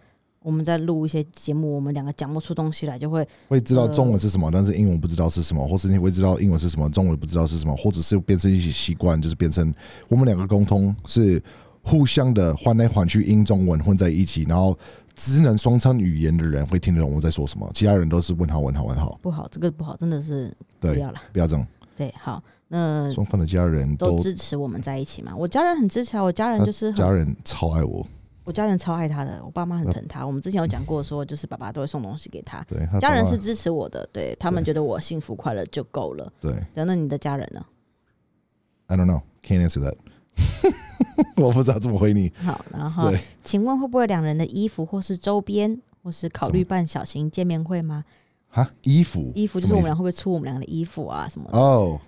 [0.43, 9.73] 我们在录一些节目，我们两个讲不出东西来，就会会知道呃中文是什么，但是英文不知道是什么，或是你会知道英文是什么，中文不知道是什么，或者是变成一些习惯，就是变成
[10.07, 11.41] 我们两个沟通是
[11.81, 14.77] 互相的换来换去，英中文混在一起，然后
[15.15, 19.17] 只能双腔语言的人会听得懂我们在说什么，其他人都是问号问号问号。
[19.23, 21.19] 不好，这个不好，真的是不，要了。
[21.33, 21.67] 不要这样，
[21.97, 25.35] 对，好，那双方的家人都都支持我们在一起嘛。
[25.35, 28.05] 我家人很支持啊，我家人就是家人超爱我，
[28.43, 30.23] 我家人超爱他的，我爸妈很疼他。
[30.23, 36.31] 我们之前有讲过，说就是爸爸都会送东西给他，对，他家人是支持我的，对他们觉得我幸福快乐就够了。
[36.39, 37.65] 对等等你的家人呢
[38.85, 39.95] ？，I don't know, can't answer that，
[41.41, 42.31] 我不知道怎么回你。
[42.43, 48.05] 好，然后对，请问会不会两人的衣服或是周边，或是考虑办小型见面会吗？
[48.57, 51.59] 哈，衣服，衣服就是我们俩会不会出我们俩的衣服啊什么的？
[51.59, 51.99] 哦、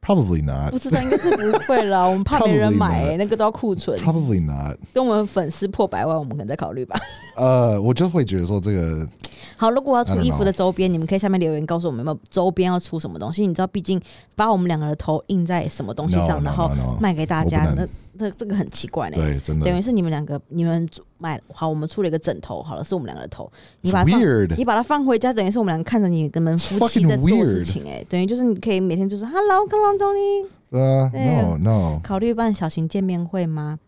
[0.00, 2.02] p r o b a b l y not, 不知道，应该是不会了。
[2.10, 3.96] 我们怕没人买、那个都要库存。
[4.00, 4.76] probably not。
[4.92, 6.98] 跟我们粉丝破百万，我们可能在考虑吧。
[7.36, 9.08] 呃，我就会觉得说这个
[9.56, 13.46] 好，如果要出衣服的周边，你们可以下面留言告诉我们有没有周边要出什么东西。
[13.46, 14.00] 你知道，毕竟
[14.34, 17.86] 把我们两个的头印在什么东西 no, 上 no, 然后卖给大家，那
[18.20, 19.16] 这这个很奇怪呢。
[19.16, 19.64] 对，真的。
[19.64, 23.50] 等于是你们两个，你们买好，我们出了一个枕头，好了，是我们两个的头，
[23.80, 24.56] 你把它放，weird。
[24.56, 33.78] 你把它放回家，等于是我们两个看着你跟们夫妻在做事情、哎，等于就是你可以每天就是 Hello，康朗 Tony，对啊对，no no，考虑办小型见面会吗？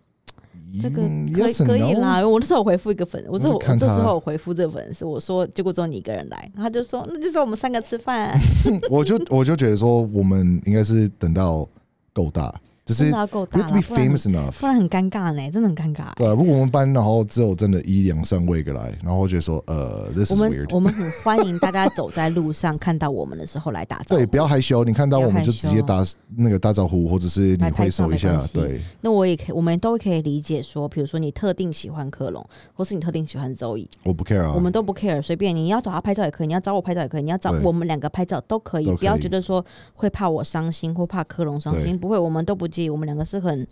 [0.80, 8.34] 这个嗯可以可以啦，我那时候有回复一个粉，我这我这时候我回复这个粉丝，我说结果只有你一个人来，然后他就说那就是我们三个吃饭，
[8.88, 11.68] 我就我就觉得说，我们应该是等到
[12.14, 12.50] 够大，
[12.84, 14.66] 就是 be famous enough 不。
[14.66, 20.74] 然很尴尬呢，真的很尴尬、对啊，如果我们班然后只有真的一两三位个来，然后我觉得说，呃，this 我 is 们 weird。
[20.74, 24.16] 我们很欢迎大家走在路上看到我们的时候来打招呼。
[24.16, 26.04] 对，不要害羞，你看到我们就直接打
[26.36, 34.52] 那个打招呼，或者是你挥手一下对，那我也可以，我们都可以理解说，比如说你特定喜欢克隆，或是你特定喜欢周易，我不 care 啊。
[34.54, 39.64] 我们都不 care，随便你要找他拍照也可以，你要找我拍照也可以，你要找我们两个拍照都可以，可以不要觉得说
[39.94, 43.66] 会怕我伤心或怕克隆伤心，不会，我们都不我们两个是很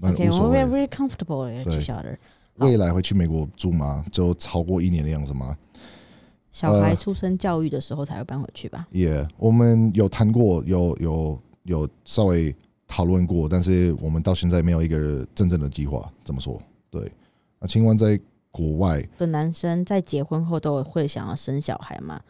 [0.00, 2.16] OK，我们 very comfortable with each other。
[2.56, 4.04] 未来会去美国住吗？
[4.10, 5.56] 就超过一年的样子吗？
[6.50, 8.88] 小孩呃出生教育的时候才会搬回去吧？
[8.90, 12.52] 也、我们有谈过，有有有稍微
[12.88, 16.10] 讨论过，但是我们到现在没有一个真正的计划。
[16.24, 16.60] 怎么说？
[16.90, 17.12] 对，
[17.60, 18.18] 那青湾在
[18.50, 22.20] 国外，的男生在结婚后都会想要生小孩吗？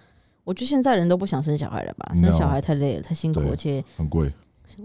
[0.45, 4.31] 我觉得现在人都不想生小孩了吧，生小孩太累了，太辛苦，而且很贵。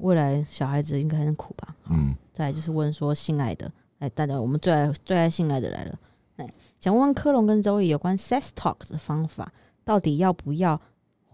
[0.01, 1.75] 未来小孩子应该很苦吧？
[1.89, 5.99] 嗯，再来就是问说性爱的，哎，大家我们最爱最爱性爱的来了，
[6.37, 9.51] 哎，想问问科隆跟周易有关 sex talk 的方法，
[9.83, 10.79] 到底要不要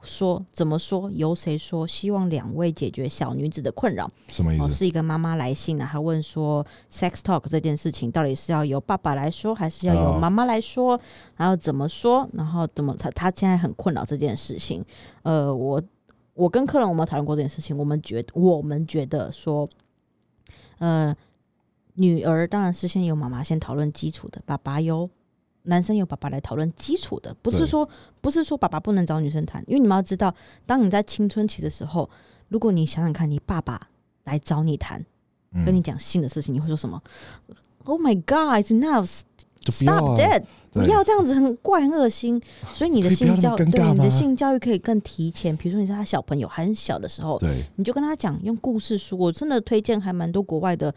[0.01, 0.45] 说？
[0.53, 1.11] 怎么说？
[1.11, 1.85] 由谁说？
[1.85, 4.05] 希望两位解决小女子的困扰。
[4.05, 4.69] 哦，什么意思？
[4.69, 10.99] 是一个妈妈来信啊，她问说，sex talk 这件事情到底是要由爸爸来说，还是要由哦妈妈来说？
[11.35, 12.27] 然后怎么说？
[12.33, 12.95] 然后怎么？
[12.97, 14.83] 她她现在很困扰这件事情。
[15.23, 15.81] 呃，我
[16.39, 19.67] 我跟客人我们有讨论过这件事情，我们觉得我们觉得说，
[20.77, 21.13] 呃，
[21.95, 25.09] 女儿当然是先由妈妈先讨论基础的，爸爸由
[25.63, 27.87] 男生由爸爸来讨论基础的，不是说
[28.21, 30.33] 不是说爸爸不能找女生谈，因为你们要知道，
[30.65, 32.09] 当你在青春期的时候，
[32.47, 33.89] 如果你想想看，你爸爸
[34.23, 35.05] 来找你谈，
[35.51, 37.03] 嗯跟你讲性的事情，你会说什么
[37.83, 39.23] ？Oh my God, it's enough!
[39.59, 40.43] 就不要 Stop dead！
[40.71, 42.39] 不要这样子，很怪，很恶心。
[42.73, 49.17] 所以你的性教对你的性教育可以更提前，比如说你是他小朋友还很小的时候，对你就跟他讲用故事书。
[49.17, 50.93] 我真的推荐还蛮多国外的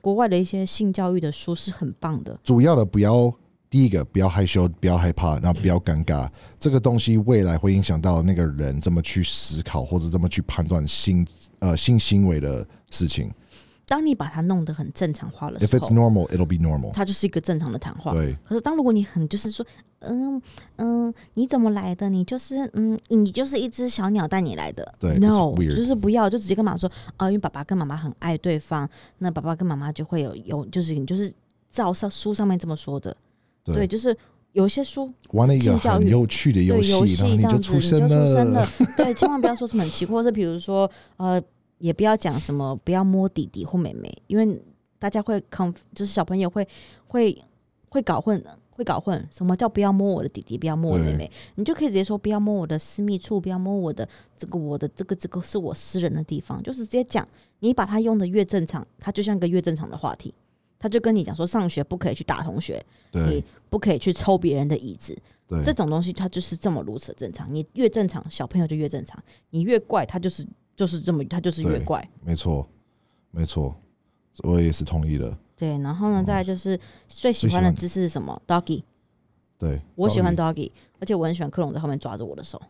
[0.00, 2.36] 国外的一些性教育的书是很棒的。
[2.42, 3.32] 主要的不要
[3.70, 6.28] 第一个不要害羞，不要害怕，然后不要尴尬。
[6.58, 11.24] 这个东西未来会影响到那个人怎么去思考，或者怎么去判断性
[11.60, 13.32] 呃性行为的事情。
[13.92, 16.92] 当你把它弄得很正常化的 If it's，normal, it'll be normal。
[16.92, 18.14] 它就是一个正常的谈话。
[18.14, 19.66] 对可是当如果你很就是说，
[19.98, 20.40] 嗯
[20.76, 22.08] 嗯，你怎么来的？
[22.08, 24.94] 你就是嗯，你就是一只小鸟带你来的。
[24.98, 28.88] 对 no，就是不要，就直接跟妈妈说，啊、因为爸爸跟妈妈很爱对方，
[29.18, 31.30] 那爸爸跟妈妈就会有有，就是你就是
[31.70, 33.14] 照上书上面这么说的，
[33.62, 34.16] 对，对，就是
[34.52, 41.38] 有些书玩了一个很有趣的游戏，然后戏这样出你就生出生了了。，对，千万不要说什么很奇怪，或是比如说呃，
[41.82, 44.62] 也不要讲什么不要摸弟弟或妹妹，因为
[45.00, 46.66] 大家会 conf，就是小朋友会
[47.08, 47.44] 会
[47.88, 57.26] 会搞混会搞混，什么叫不要摸我的弟弟，不要摸我妹妹，你就可以直接说不要摸我的私密处，不要摸我的这个我的这个这个是我私人的地方，就是直接讲。
[57.58, 60.32] 你把它用的越正常，它就像个越正常的话题。
[60.78, 65.16] 他就跟你讲说，上学不可以去打同学，你不可以去抽别人的椅子，
[65.64, 67.46] 这种东西它就是这么如此正常。
[67.54, 69.16] 你越正常，小朋友就越正常；
[69.50, 70.44] 你越怪，他就是
[70.76, 72.06] 就是这么，他就是越怪。
[72.22, 72.66] 没错，
[73.30, 73.74] 没错，
[74.44, 75.36] 我也是同意的。
[75.56, 78.82] 对，然后呢，再就是最喜欢的姿势是什么？Doggy。
[79.58, 82.60] 对，我喜欢 Doggy，而且我很喜欢克隆在后面抓着我的手。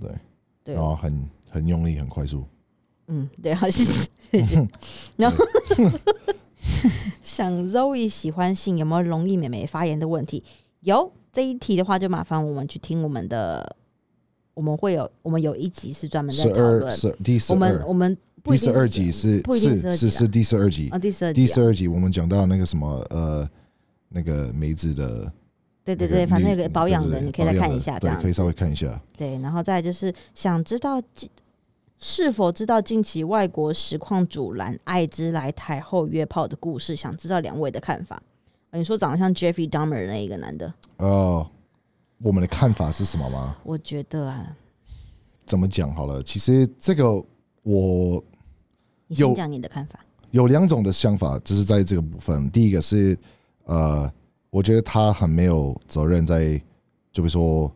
[0.00, 0.10] 对，
[0.64, 2.44] 对，然后很很用力，很快速。
[3.08, 4.08] 嗯，对，好谢谢。
[5.16, 5.44] 然后。
[7.22, 10.44] 想 Zoe 喜欢性有没有容易美眉发言的问题？
[10.80, 13.76] 有这一题的话，就麻烦我们去听我们的，
[14.54, 16.92] 我们会有我们有一集是专门在讨论。
[17.22, 23.48] 第十二，我们我们第十二集是是是是第十二集啊，第十二第十二集我们讲到那个什么呃
[24.08, 25.32] 那个梅子的，
[25.84, 29.00] 对对对，反正那个保养的，你可以再看一下，这样可以稍微看一下。
[29.16, 31.02] 对，然后再就是想知道。
[32.02, 36.96] 是否知道近期外国实况主蓝艾滋来台后约炮的故事？
[36.96, 38.22] 想知道两位的看法。
[38.72, 41.46] 你说长得像 Jeffrey Dahmer 那一个男的哦，
[42.22, 43.56] 我们的看法是什么吗？
[43.64, 44.56] 我觉得啊，
[45.46, 46.22] 怎么讲好了？
[46.22, 47.12] 其实这个
[47.62, 48.22] 我
[49.06, 49.98] 你先讲你的看法。
[50.30, 52.50] 有两种的想法，就是在这个部分。
[52.50, 53.18] 第一个是
[53.64, 54.10] 呃，
[54.50, 56.56] 我觉得他很没有责任，在
[57.12, 57.70] 就比如说。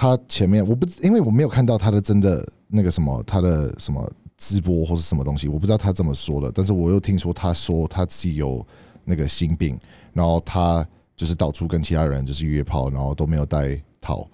[0.00, 8.64] 他前面我不因为我没有看到他的真的那个什么他的什么直播或是什么东西，我不知道他怎么说的，但是我又听说他说他自己有
[9.02, 9.76] 那个心病，
[10.12, 10.86] 然后他
[11.18, 14.26] 就是到处跟其他人就是约炮，然后都没有带套。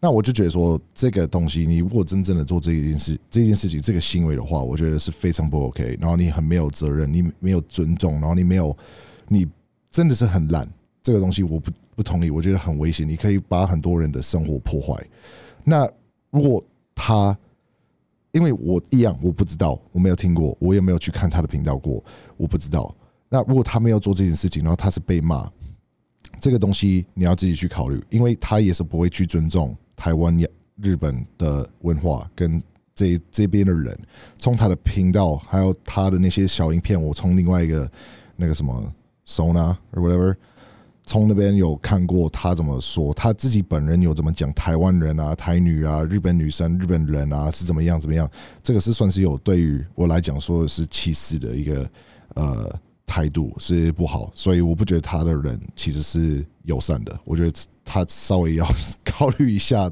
[0.00, 5.96] 那我就觉得说这个东西，你如果真正的做这一件事这件事情这个行为的话，我觉得是非常不 OK。
[6.00, 8.76] 然后你很没有责任，你没有尊重，然后你没有
[9.28, 9.46] 你
[9.88, 10.66] 真的是很懒。
[11.02, 11.70] 这个东西我不。
[11.96, 13.06] 不同意，我觉得很危险。
[13.06, 15.06] 你可以把很多人的生活破坏。
[15.62, 15.86] 那
[16.30, 16.64] 如果
[16.94, 17.36] 他，
[18.32, 22.02] 因为我一样，我不知道，我没有听过，我也没有去看他的频道过，
[22.38, 22.94] 我不知道。
[23.28, 25.46] 那如果他没有做这件事情，然后他是被骂，
[26.40, 30.36] 这个东西你要自己去考虑，因为他也是不会去尊重台湾、
[30.82, 32.60] 日本的文化跟
[32.94, 33.96] 这这边的人。
[34.38, 37.90] 从他的频道，还有他的那些小影片，我从另外一个
[38.36, 38.92] 那个什么
[39.26, 40.34] Sona or whatever。
[41.06, 48.30] 从那边有看过他怎么说，他自己本人有怎么讲台湾人啊、台女啊、日本女生、日本人啊是怎么样怎么样？
[48.62, 51.90] 这个是算是有对于我来讲说的是歧视的一个
[52.34, 52.80] 呃
[53.10, 57.18] 态度是不好，所以我不觉得他的人其实是友善的。
[57.24, 57.52] 我觉得
[57.84, 58.64] 他稍微要
[59.04, 59.90] 考虑一下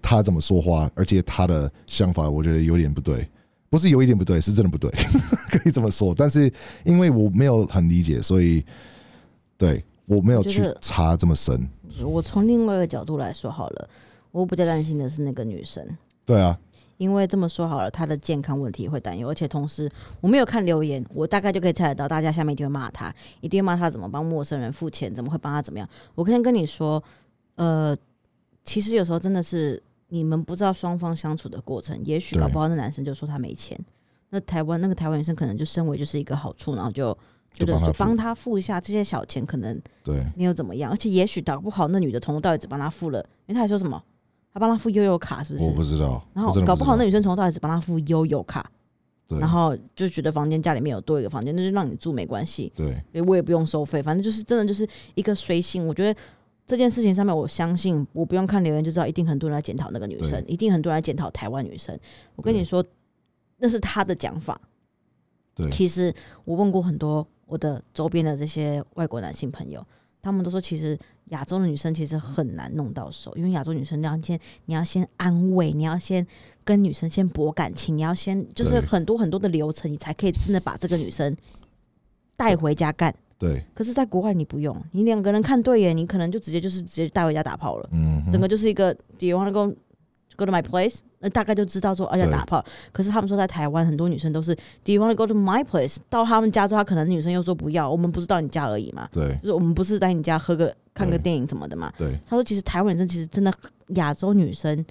[0.00, 3.28] 他怎么说话，而且他的想法我觉得有点不对，
[3.68, 4.88] 不是有一点不对，是真的不对，
[5.50, 6.14] 可以这么说。
[6.16, 6.48] 但是
[6.84, 8.64] 因为我没有很理解，所以
[9.58, 9.84] 对。
[10.06, 11.68] 我没有去查这么深。
[12.02, 13.88] 我从另外一个角度来说好了，
[14.32, 15.86] 我比较担心的是那个女生。
[16.26, 16.58] 对啊，
[17.00, 19.90] 因为这么说好了，他的健康问题会担忧，而且同时
[20.20, 25.88] 我没有看留言，我大概就可以猜得到，大家下面一定会骂他，一定会骂他怎么帮陌生人付钱，怎么会帮他怎么样？
[26.14, 27.02] 我可以跟你说，
[27.54, 27.96] 呃，
[28.66, 33.78] 其实有时候真的是你们不知道双方相处的过程，也许搞不好那男生就说他没钱，
[34.28, 37.16] 那台湾那个台湾女生可能就身为就是一个好处，然后就。
[37.52, 37.66] 就
[37.98, 44.00] 帮他付一下这些小钱，可能对没有怎么样，而且也许搞不好那女的从头到尾只帮他付了，因为他还说什么，
[44.52, 45.64] 他帮他付悠悠卡是不是？
[45.64, 46.22] 我不知道。
[46.34, 48.70] 然后搞不好那女生从头到尾只帮他付悠悠卡，
[49.28, 49.38] 对。
[49.38, 53.22] 然后就觉得房间家里面有多一个房间，那就让你住没关系，对。
[53.22, 55.86] 我也不用收费，反正就是真的就是一个随性。
[55.86, 56.20] 我觉得
[56.66, 61.98] 这件事情上面，我相信我不用看留言就知道，一定很多人来检讨那个女生，一定很多人来检讨台湾女生。
[62.36, 62.84] 我跟你说，
[63.58, 64.60] 那是他的讲法。
[65.54, 65.70] 对。
[65.70, 67.26] 其实我问过很多。
[67.50, 69.84] 我的周边的这些外国男性朋友，
[70.22, 70.96] 他们都说，其实
[71.30, 76.24] 亚洲的女生其实很难弄到手，因为亚洲女生要先你要先安慰，你要先
[76.64, 81.36] 跟女生先博感情，你要先就是很多很多的流程，你才可以真的把这个女生
[82.36, 83.14] 带回家干。
[83.38, 83.64] 对。
[83.74, 87.88] 可是，在国外你不用，你两个人看对眼，你可能就直接就是直接带回家打炮了。
[87.92, 88.22] 嗯。
[88.30, 89.74] 整个就是一个 Do you want to go
[90.36, 90.98] go to my place？
[91.22, 92.64] 那大概就知道说，而且打炮。
[92.92, 95.98] 可是他们说，在台湾很多女生都是，Do you want to go to my place？
[96.08, 99.06] 到他们家之后，可能女生又说不要，我们不是到你家而已嘛。
[99.12, 101.92] 对，就是我们不是在你家喝个、看个电影什么的嘛。
[101.96, 102.18] 对。
[102.26, 103.52] 他说，其实台湾女生其实真的，
[103.94, 104.84] 亚洲女生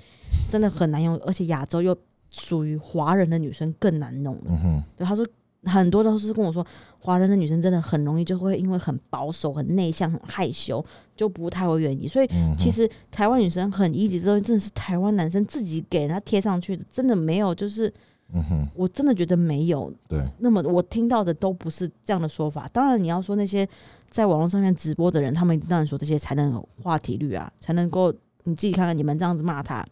[0.49, 1.95] 真的很难用，而且亚洲又
[2.31, 4.45] 属于华人的女生更难弄了。
[4.47, 4.83] 嗯哼。
[4.97, 5.25] 对，他说
[5.65, 6.65] 很多都是跟我说，
[6.99, 10.83] 华人的女生真的很容易就会因为很保守、很内向、很害羞。
[11.19, 17.93] 就不太会愿意，所以其实台湾女生很一级，这东西真的是台湾男生自己给人家贴上去的，真的没有就是
[18.33, 19.91] 嗯哼，我真的觉得没有。
[20.07, 22.67] 对，那么我听到的都不是这样的说法。
[22.71, 23.67] 当然，你要说那些
[24.09, 28.13] 在网络上面直播的人，他们当然说这些才能有话题率啊，才能够
[28.43, 29.85] 你自己看看，你们这样子骂他，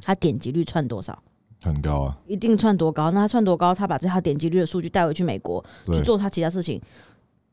[0.00, 1.16] 他点击率窜多少？
[1.62, 3.10] 很高啊，一定窜多高？
[3.10, 3.74] 那他窜多高？
[3.74, 6.80] 他把这他点击率的数据带回去美国去做他其他事情，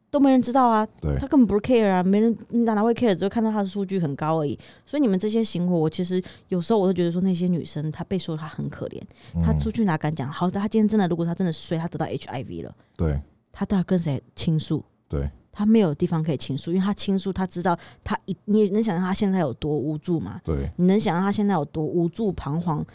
[0.10, 0.88] 都没人知道啊。
[1.02, 4.58] 对他根本不是 care 啊，没人哪哪会 care，只会看到他的数据很高而已。
[4.86, 9.02] 所以你们这些行为，我其实有时候我都觉得说，那些女生她被说她很可怜，
[9.44, 10.32] 她嗯出去哪敢讲？
[10.32, 13.20] 好，她今天真的，如果她真的睡，她得到 HIV 了，对
[13.52, 14.84] 她到底跟谁倾诉？
[15.10, 20.40] 对她没有地方可以倾诉，因为她倾诉，她知道她一，你能想象她现在有多无助吗？
[20.44, 22.86] 对你能想象她现在有多无助、彷徨？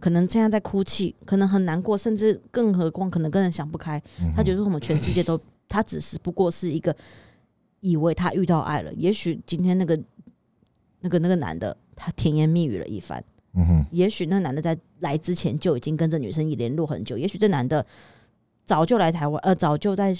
[0.00, 3.96] 可能现在在哭泣，可能很难过，甚至更何况可能根本想不开。
[4.20, 5.40] 嗯哼他觉得我们全世界都，
[5.74, 6.94] 他只是不过是一个
[7.80, 8.94] 以为他遇到爱了。
[8.94, 10.00] 也许今天那个
[11.00, 13.22] 那个那个男的，他甜言蜜语了一番。
[13.54, 17.18] 嗯哼，也许那男的在来之前就已经跟这女生联络很久。
[17.18, 17.84] 也许这男的
[18.64, 20.14] 早就来台湾，呃，早就在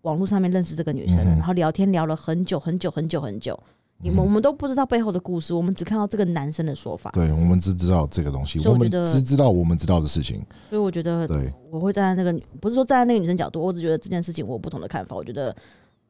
[0.00, 3.58] 网络上面认识这个女生了，嗯然后聊天聊了很久很久很久很久。
[4.02, 7.10] 你们嗯我们都不知道背后的故事，我们只看到这个男生的说法。
[7.12, 15.14] 对，我们只知道这个东西，我们所以我觉得只知道我们知道的事情，所以我觉得对，我会站在那个女，不是说站在那个女生角度，我只觉得这件事情我有不同的看法。
[15.14, 15.54] 我觉得，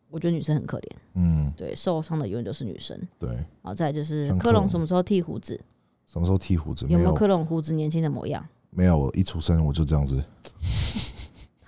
[0.09, 2.97] 我觉得女生很可怜，嗯，对，受伤的永远都是女生。
[3.19, 5.61] 对，然后再来就是像科隆科隆什么时候剃胡子？
[6.07, 6.87] 什么时候剃胡子？
[6.89, 8.45] 有没有有，科隆胡子年轻的模样？
[8.71, 10.23] 没有，我一出生我就这样子。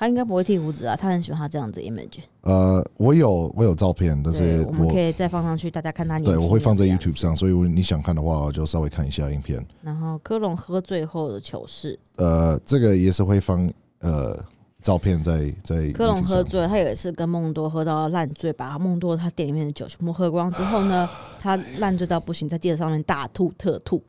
[0.02, 2.18] 他应该不会剃胡子啊，他很喜欢他这样子的 image。
[2.40, 9.64] 呃，我有我有照片，但，是我们可以再放上去，大家看他年轻对我会放在 YouTube 上，所以如果你想看的话，就稍微看一下影片。
[9.80, 14.36] 然后科隆喝醉后的糗事，呃，这个也是会放呃
[14.80, 24.02] 照片在在科隆喝醉，他有一次跟梦多喝到烂醉，把梦多他店里面的酒全部喝光之后呢， 他烂醉到不行，在地上面大吐特吐。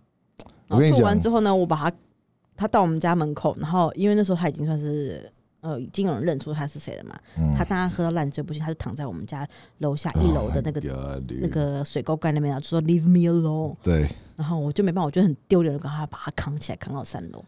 [0.67, 1.95] 然后吐我跟你讲完之后呢，我把他
[2.57, 5.31] 他到我们家门口，然后因为那时候他已经算是
[5.63, 7.55] 呃已经有人认出他是谁了嘛，嗯。
[7.57, 9.47] 他当他喝到烂醉不行，他就躺在我们家
[9.79, 13.75] 楼下一楼的那个、Oh God, 那个水沟盖那边，然后就说 Leave me alone。
[13.81, 14.07] 对。
[14.35, 17.43] 然后我就没办法，我觉得很丢脸，的，赶快把他扛起来，扛到三楼。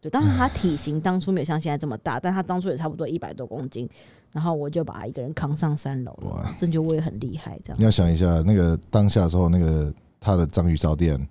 [0.00, 3.88] 对，当然他体型当初没有像现在这么大，但他当初也差不多一百多公斤，
[4.32, 6.28] 然后我就把他一个人扛上三楼了。
[6.30, 7.78] 哇，真觉得我也很厉害，这样。
[7.78, 11.24] 你要想一下，那个当下的时候，那个他的章鱼烧店，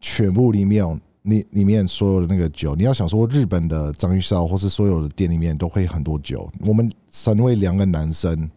[0.00, 8.50] 全部里面里里面所有的那个酒，你要想说日本的章鱼烧或是所有的店里面都会很多酒，我们三位两个男生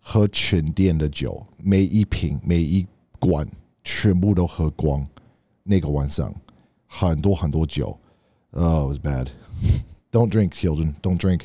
[0.00, 2.86] 喝全店的酒，每一瓶每一
[3.18, 3.46] 罐
[3.82, 5.04] 全部都喝光，
[5.64, 6.32] 那个晚上
[6.86, 7.98] 很多很多酒，
[8.52, 9.28] 呃、it was bad.
[10.12, 10.94] Don't drink, children.
[11.02, 11.42] Don't drink.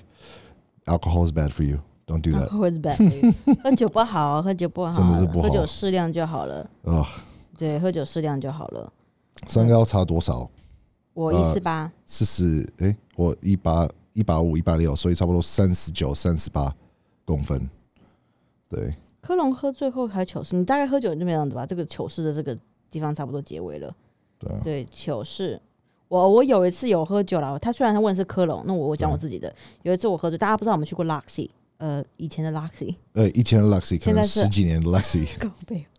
[0.85, 1.79] Alcohol is bad for you.
[2.05, 2.49] Don't do that.
[2.49, 2.97] Alcohol is bad
[3.63, 6.69] 喝酒不好，喝酒不好，真的是不好喝酒适量就好了。
[6.83, 7.07] 啊，
[7.57, 8.93] 对，喝酒适量就好了。
[9.47, 10.49] 身高差多少？
[11.13, 16.73] 我一四八，四十，哎，我一八一八五一八六，所以差不多三十九三十八
[17.25, 17.69] 公分。
[18.69, 21.65] 对，科隆喝醉后还糗事，你大概喝酒就没样子吧？
[21.65, 22.57] 这个糗事的这个
[22.89, 23.93] 地方差不多结尾了。
[24.39, 25.61] 对啊，对，糗事。
[26.07, 29.53] 我我有一次有喝酒了，他虽然他问是科隆，那我我讲我自己的。
[29.83, 35.27] 有一次我喝醉，大家不知道我们去过 Luxy，呃，以前的 Luxy，呃，以前的 Luxy 可能现在是十几年的 Luxy。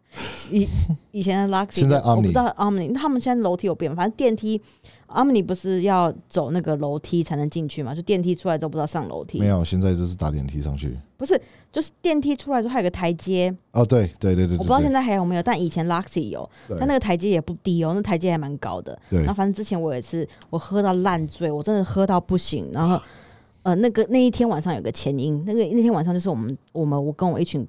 [0.50, 0.68] 以
[1.10, 4.60] 以前的 Luxy，现在我不知道 Omni，他们现在楼梯有变，反正电梯
[5.08, 7.94] Omni 不是要走那个楼梯才能进去嘛？
[7.94, 10.96] 就电梯出来都不知道上楼梯没，有，现在就是打电梯上去。
[11.16, 11.40] 不是，
[11.70, 18.98] 就是电梯出来之后还有个台阶，哦，对对对对对我不知道现在还有没有，但以前 Luxy 有，但那个台阶也不低哦，那台阶还蛮高的。
[19.08, 22.68] 对然后反正之前我有一次我喝到烂醉，我真的喝到不行。
[22.72, 23.00] 然后
[23.62, 27.64] 呃，那个那一天晚上有个前因，那个那天晚上就是我们我们我跟我一群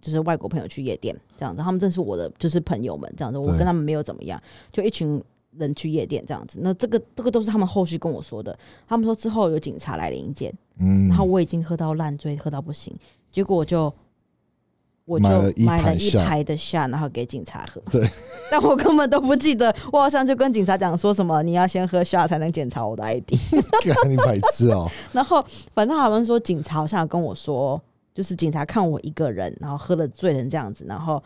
[0.00, 4.40] 就是外国朋友去夜店这样子，他们正是我的就是朋友们这样子，我跟他们没有怎么样，
[4.72, 5.22] 就一群
[5.56, 6.60] 人去夜店这样子。
[6.62, 12.94] 那这个这个都是他们后续跟我说的，他们说之后有警察来临检，嗯然，后我已经喝到烂醉，喝到不行，
[13.32, 13.92] 结果我就
[15.04, 15.26] 我就
[15.64, 17.80] 买了一排的下，然后给警察喝。
[17.90, 18.06] 对，
[18.50, 23.30] 但我根本都不记得，我好像就跟警察讲说什么你要先喝下才能检查我的 ID。
[23.94, 24.86] 干你白痴哦！
[25.12, 27.80] 然后反正好像说警察好像跟我说，
[28.18, 31.22] 就是警察看我一个人，然后喝了醉人这样子，然后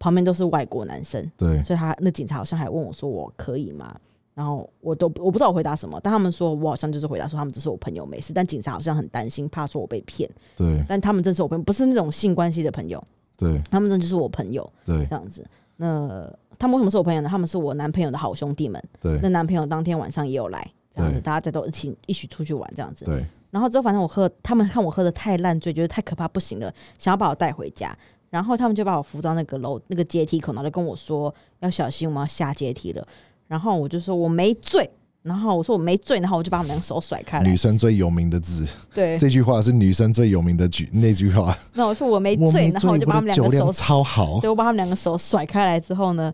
[0.00, 3.94] 旁边都是外国男生，对，所以他那警察好像还问我说我可以吗？
[4.34, 10.28] 然后我都我不知道我回答什么，但他们说我好像就是回答说他们只是我朋友没事，但警察好像很担心，怕说我被骗。
[10.56, 13.00] 对但他们真是我朋友，不是那种性关系的朋友，
[13.36, 15.46] 对他们真的就是我朋友对这样子。
[15.76, 17.28] 那他们为什么是我朋友呢？
[17.28, 18.82] 他们是我男朋友的好兄弟们。
[19.00, 23.04] 对那男朋友当天晚上也有来，这样子，大家都一起一起出去玩这样子。
[23.04, 27.96] 对，然后之后反正我喝，他们看我喝的太烂醉，觉得太可怕不行了，想要把我带回家。
[28.30, 33.06] 然后他们就把我扶到那个楼那个阶梯口，然后就跟我说要小心，我们要下阶梯了。
[33.46, 34.86] 然后我就说我没醉，
[35.22, 37.56] 然后我说我没醉，然后我就把他们两个手甩开来女。
[37.56, 41.56] 生最有名的字，对，这句话是女生最有名的句那句话。
[41.72, 46.30] 那我说我没醉，然后我就把他们两个手超好，对，我把他们两个手甩开来之后呢，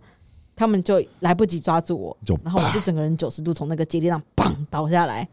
[0.57, 5.29] 他们就来不及抓住我，就然后我就整个人九十度从那个阶梯上砰倒下来干。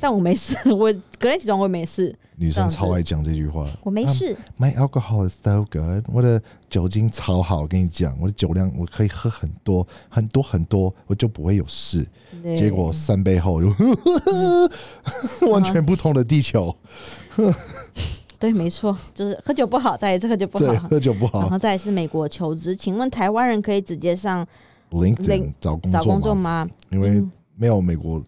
[0.00, 3.66] 但我没事， 我隔天起床我也没事，女生超爱讲这句话。
[3.82, 4.36] 我没事。
[4.58, 12.06] My alcohol is so good，我的酒精超好，我跟你讲，我的酒量我可以喝很多很多很多，我就不会有事。
[12.42, 13.68] 对结果三杯后就
[15.50, 16.74] 完全不同的地球，
[18.38, 20.88] 对，没错，就是喝酒不好，再一次喝酒不，好。
[20.88, 21.58] 喝酒不好然后。
[21.58, 24.46] 再来是美国求职，请问台湾人可以直接上
[24.90, 26.68] LinkedIn 找工找工作作吗？
[26.90, 28.22] 因为嗯没有美国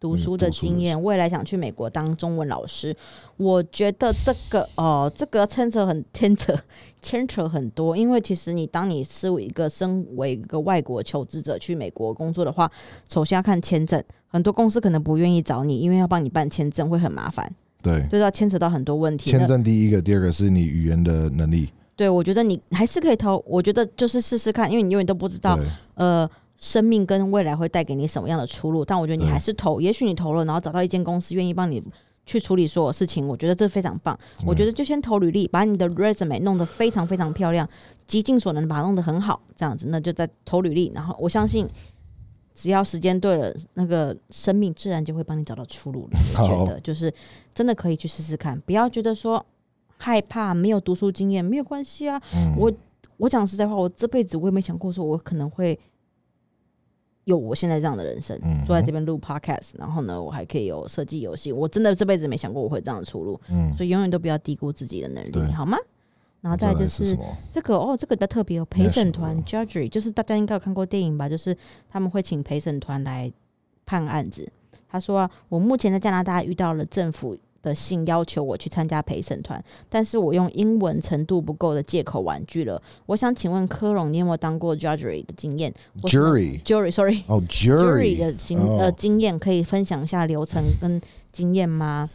[0.00, 2.96] 读书的经验，未来想去美国当中文老师，
[3.36, 6.56] 我觉得这个哦，这个牵扯很 牵扯
[7.02, 12.70] 牵扯很多，因为其实你当你是一个身为一个外国求职者去美国工作的话，
[13.08, 18.06] 首先要看签证，很多公司可能不愿意找你，因为要帮你办签证会很麻烦，对。
[18.08, 19.30] 对，要牵扯到很多问题。
[19.30, 21.68] 签证第一个，第二个是你语言的能力。
[21.94, 25.58] 对我觉得你还是可以投，我觉得就是试试看，因为你永远都不知道
[25.96, 26.26] 呃，
[26.60, 28.84] 生命跟未来会带给你什么样的出路？
[28.84, 31.82] 但我觉得你还是投，也许你投了，然后找到一间公司愿意帮你
[32.26, 34.16] 去处理所有事情，我觉得这非常棒。
[34.46, 37.68] 我觉得就先投履历，把你的 resume 弄得非常非常漂亮，
[38.06, 40.92] 极尽所能把它弄得很好，这样子，那就在投履历。
[40.94, 41.66] 然后我相信，
[42.54, 46.18] 只要时间对了，那个生命自然就会帮你找到出路了。
[46.38, 47.12] 我觉得就是
[47.54, 49.44] 真的可以去试试看，不要觉得说
[49.96, 52.20] 害怕，没有读书经验没有关系啊。
[52.34, 52.70] 嗯，我
[53.16, 55.78] 我讲实在话，我这辈子我也没想过说我可能会
[57.24, 61.52] 有我现在这样的人生，嗯坐在这边录 podcast，然后呢，我还可以有设计游戏。
[61.52, 65.76] 我真的这辈子没想过我会这样的出路，嗯，所以永远都不要低估自己的能力，好吗？
[66.40, 67.14] 然后再就是？
[67.52, 71.28] 这个哦，这个比较特别哦，陪审团 judgery，就是大家应该有看过电影吧？
[71.28, 71.54] 就是
[71.90, 73.30] 他们会请陪审团来
[73.84, 74.50] 判案子。
[74.88, 82.80] 他说、啊，我目前在加拿大遇到了政府的信要求我去参加陪审团，但是我用英文程度不够的借口婉拒了。
[83.06, 91.00] 我想请问科隆，你有没有当过 judgery 的经验 Jury jury？sorry 哦 jury，Jury 的经哦呃经验，可以分享一下流程跟
[91.32, 92.08] 经验吗？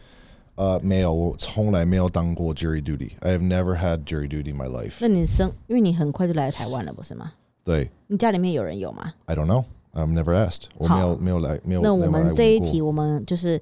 [0.55, 3.11] 呃，没有，我从来没有当过 jury duty。
[3.19, 4.97] I have never had jury duty in my life。
[5.01, 7.33] 那你生，因为你很快就来台湾了，不是吗？
[7.63, 9.65] 对你家里面有人有吗？，I don't know。
[9.93, 10.65] I've never asked。
[10.77, 11.81] 我没有没有来没有。
[11.81, 13.59] 那我们这一题，我们就是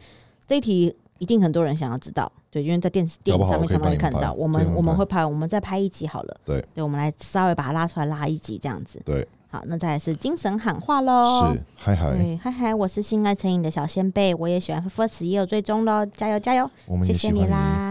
[0.47, 4.33] 这一题，一定很多人想要知道，对，因为在电视电影上面常常会看到。
[4.33, 6.37] 我们我们会拍，我们再拍一集好了。
[6.43, 9.01] 对，对，我们来稍微把它拉出来拉一集这样子。
[9.05, 11.53] 对，好，那再来是精神喊话喽。
[11.53, 16.67] 是，嗨嗨，对，嗨嗨，我是性爱成瘾的小先辈，我也喜欢 f f 也有追踪喽，加油加油！
[16.87, 17.41] 我们也谢谢你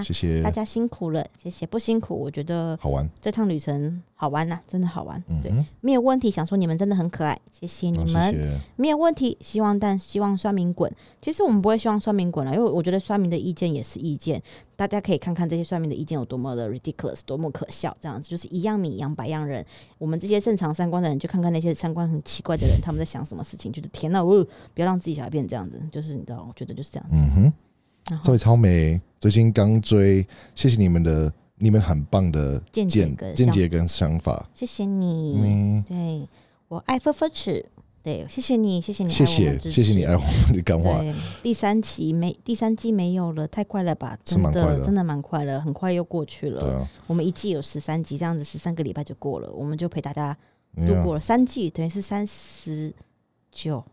[0.03, 3.09] 喜谢谢大，家辛苦了，谢谢，不辛苦，我觉得好玩。
[3.21, 5.23] 这趟旅程好玩呐、真的好玩。
[5.41, 8.33] 对，没有问题，想说你们真的很可爱，谢谢你好们。
[8.35, 8.61] 谢谢。
[8.75, 10.93] 没有问题，希望但希望酸民滚。
[11.21, 14.43] 其实我们不会希望酸民滚了，因为我觉得酸民的意见也是意见，
[14.87, 19.65] 大家可以看看这些算命的意见有多么的 ridiculous，多么可笑，这样子就是一样米养百样人。
[19.97, 27.17] 我们这些正常三观的人，就看看那些三观很奇怪的人，他们在想什么事情，觉得天呐，哦，不要让自己小孩变成这样子，就是你知道，我觉得就是这样子。
[27.17, 27.53] 嗯
[28.07, 34.49] 哼，这位超美，最近刚追，谢谢你们的，你们很棒的见解见跟见解跟想法。
[34.53, 36.29] 谢谢你，嗯，对
[36.67, 37.65] 我爱分分尺，
[38.03, 41.01] 对，谢谢你，谢谢你，谢谢谢谢你爱我们的干话。
[41.01, 44.19] 对，第三期没第三季没有了，太快了吧？
[44.25, 46.61] 是真的的真的蛮快了，很快又过去了。
[46.61, 50.37] 对啊，我们一季有十三集，这样子十三个礼拜就过了，我们就陪大家
[50.75, 52.93] 度对啊过了三季，等于是三十
[53.53, 53.85] 九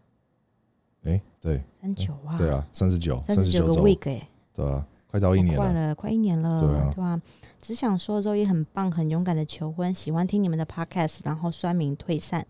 [1.03, 5.63] 哎，对三九啊，对啊，三十九，三十九个，week 哎、对啊，快到一年了。
[5.63, 7.21] 快了，快一年了，对啊吧？
[7.61, 12.43] 只想说周一很棒，很勇敢的求婚，喜欢听你们的 podcast，然后酸民退散。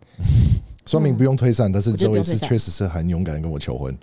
[0.85, 3.95] 说明不用退散，但是这位是确实是很勇敢地跟我求婚。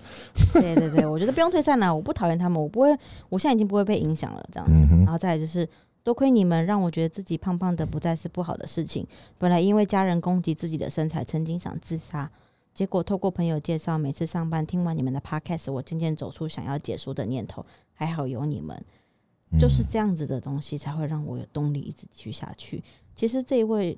[0.53, 2.97] 对对对，我觉得不用退散了，我不讨厌他们，我不会，
[3.29, 4.73] 我现在已经不会被影响了，这样子。
[4.93, 5.69] 嗯，然后再来就是，
[6.05, 9.07] 多亏你们让我觉得自己胖胖的不再是不好的事情。
[9.39, 12.31] 本来因为家人攻击自己的身材，曾经想自杀，
[12.73, 17.65] 结果透过朋友介绍，每次上班听完你们的 podcast，我渐渐走出想要结束的念头。
[17.99, 18.77] 还好有你们，
[19.51, 22.85] 嗯就是这样子的东西才会让我有动力一直继续下去。
[23.15, 23.97] 其实这一位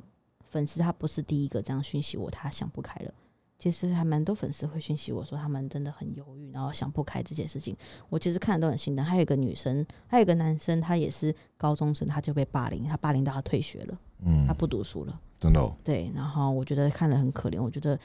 [0.49, 3.13] 粉丝他不是第一个这样讯息我，他想不开了。
[3.59, 7.77] 其实还蛮多粉丝会讯息我说他们真的很犹豫，然后想不开这件事情。
[8.09, 9.05] 我其实看的都很心疼。
[9.05, 15.21] 还有一个女生，还有一个男生，他也是高中生，他就被霸凌，他霸凌到他退学了，嗯他，不读书了。
[15.41, 17.61] 真的哦，对，然后我觉得看了很可怜。
[17.61, 17.99] 我觉得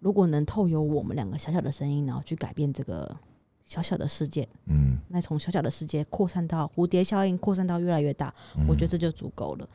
[0.00, 3.16] 如果能透由我们两个小小的声音，然后去改变这个
[3.64, 9.66] 小小的世界，嗯，那从小小的世界扩散到蝴蝶效应，扩散到越来越大，嗯我觉得这就足够了。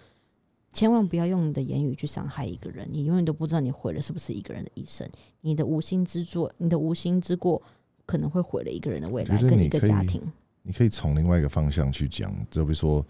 [0.73, 5.07] 千万不要用你的言语去伤害一个人，你永远都不知道你毁了是不是一个人的一生。
[5.41, 7.61] 你的无心之作，你的无心之过，
[8.05, 10.21] 可能会毁了一个人的未来跟一个家庭。
[10.63, 13.05] 你可以从另外一个方向去讲，就比如说，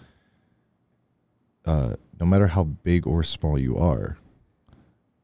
[1.64, 4.18] 呃，no matter how big or small you are,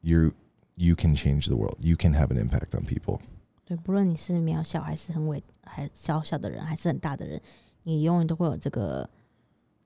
[0.00, 0.32] you
[0.76, 1.76] you can change the world.
[1.80, 3.20] You can have an impact on people.
[3.66, 7.42] 对，不论你是渺小还是很伟，还小小的人，还是很大的人，
[7.82, 9.10] 你永远都会有这个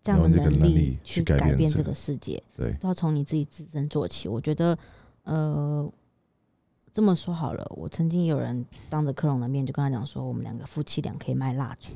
[0.05, 2.41] 这样的能力力去改变这个改变这个世界。
[2.55, 4.29] 对，都要从你自己自身做起。
[4.29, 4.79] 我觉得，
[5.23, 5.91] 呃，
[6.93, 11.93] 这么说好了，我曾经有人当着克隆的面就跟他讲说，我们两个夫妻俩可以卖蜡烛，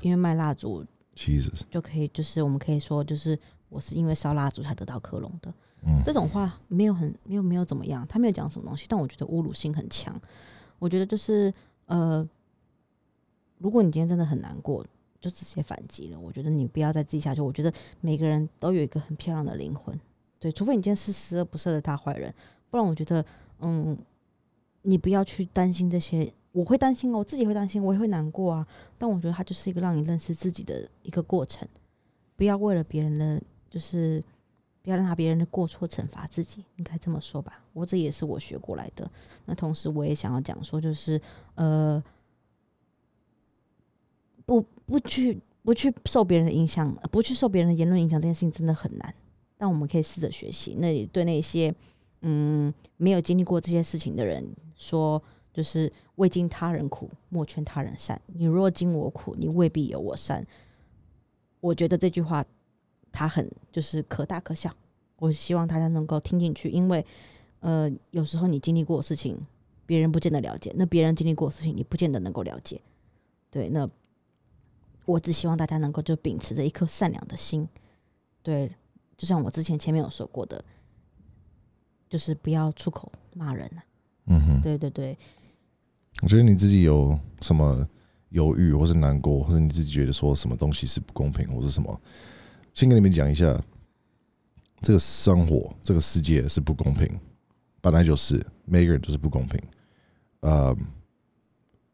[0.00, 0.86] 因为卖蜡烛
[1.16, 3.36] Jesus，就可以，就是我们可以说，就是
[3.68, 5.52] 我是因为烧蜡烛才得到克隆的。
[5.82, 10.18] 嗯这种话没有很没有没有怎么样，他没有讲什么东西，但我觉得侮辱性很强。
[10.78, 11.52] 我觉得就是
[11.86, 12.26] 呃，
[13.58, 14.84] 如果你今天真的很难过，
[15.20, 16.18] 就直接反击了。
[16.18, 17.40] 我觉得你不要再自己下去。
[17.40, 19.98] 我觉得每个人都有一个很漂亮的灵魂，
[20.38, 22.32] 对，除非你今天是十恶不赦的大坏人，
[22.70, 23.24] 不然我觉得，
[23.60, 23.96] 嗯，
[24.82, 26.32] 你不要去担心这些。
[26.52, 28.66] 我会担心哦，我自己会担心，我也会难过啊。
[28.96, 31.68] 但我觉得它就是一个让你认识自己的一个过程，
[32.34, 34.24] 不要为了别人的，就是
[34.80, 37.62] 不要让别人的过错惩罚自己，应该这么说吧。
[37.74, 39.10] 我这也是我学过来的。
[39.44, 41.20] 那同时我也想要讲说，就是
[41.56, 42.02] 呃，
[44.46, 49.14] 不不去不去受别人的影响，不去受别人的言论影响，这件事情真的很难。
[49.58, 50.74] 但我们可以试着学习。
[50.74, 51.74] 那对那些
[52.20, 54.46] 嗯没有经历过这些事情的人
[54.76, 55.22] 说，
[55.52, 58.20] 就是未经他人苦，莫劝他人善。
[58.26, 60.46] 你若经我苦，你未必有我善。
[61.60, 62.44] 我觉得这句话
[63.10, 64.70] 它很就是可大可小。
[65.18, 67.04] 我希望大家能够听进去，因为
[67.60, 69.40] 呃，有时候你经历过的事情，
[69.86, 72.78] 别人不见得了解；那别人经历过的事情，你不见得能够了解。
[73.50, 73.88] 对，那
[75.06, 77.66] 我只希望大家能够就秉持着一颗善良的心，
[78.42, 78.70] 对，
[79.16, 80.62] 就像我之前前面有说过的，
[82.10, 83.84] 就是不要出口骂人啊。
[84.26, 85.16] 嗯哼，对对对，
[86.22, 87.88] 我觉得你自己有什么
[88.30, 92.00] 犹豫，或是难过，或者你自己觉得说什么东西是不公平，或是什么，
[92.74, 93.58] 先跟你们讲一下，
[94.80, 97.08] 这个生活，这个世界是不公平，
[97.80, 99.60] 本来就是每个人都是不公平。
[100.40, 100.76] 呃，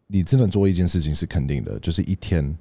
[0.06, 2.56] 你只能做一件事情是肯定的，就是一天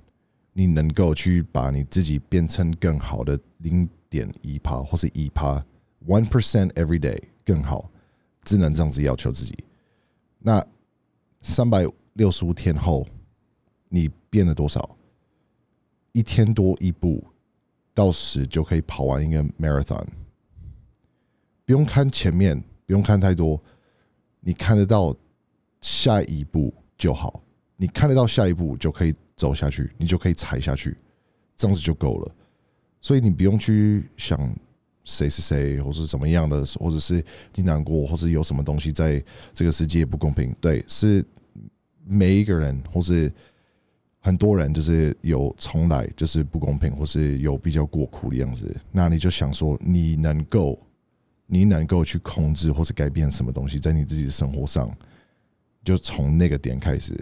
[0.54, 5.64] 你能够去把你自己变成更好的零点一趴或是一趴
[6.06, 7.90] ，one percent every day 更好，
[8.44, 9.58] 只能这样子要求自己。
[10.40, 10.64] 那
[11.42, 13.08] 三百六十五天后，
[13.88, 14.98] 你变了多少？
[16.12, 17.24] 一天多一步
[17.94, 20.06] 到十就可以跑完一个 marathon，
[21.66, 23.62] 不用看前面，不用看太多，
[24.42, 25.16] 你看得到
[25.80, 27.42] 下一步就好。
[27.78, 30.96] 你看得到下一步就可以走下去，你就可以踩下去，
[31.58, 32.32] 这样子就够了。
[33.02, 34.38] 所以你不用去想
[35.04, 40.56] 谁是谁，或是怎么样的，或者是你难过，或是有什么东西在这个世界不公平。
[40.62, 41.26] 对，是
[42.06, 43.34] 每一个人，或是
[44.20, 48.80] 很多人，就是有从来就是不公平，或是有比较过苦的样子。
[48.92, 50.80] 那你就想说，你能够，
[51.48, 54.96] 你能够去控制或是改变什么东西，在你自己的生活上，
[55.84, 57.20] 就从那个点开始，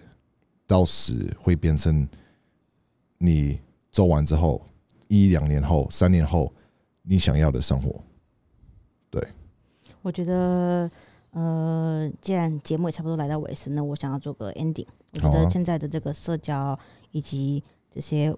[0.69, 2.07] 到十会变成
[3.17, 3.59] 你
[3.91, 4.61] 做完之后，
[5.07, 6.53] 一两年后、三年后，
[7.01, 7.99] 你想要的生活。
[9.09, 9.27] 对
[10.03, 10.91] 我觉得，
[11.31, 14.85] 呃，既然节目也差不多来到尾声，那我想要做个 ending。
[15.13, 16.77] 我觉得现在的这个社交
[17.09, 18.31] 以及这些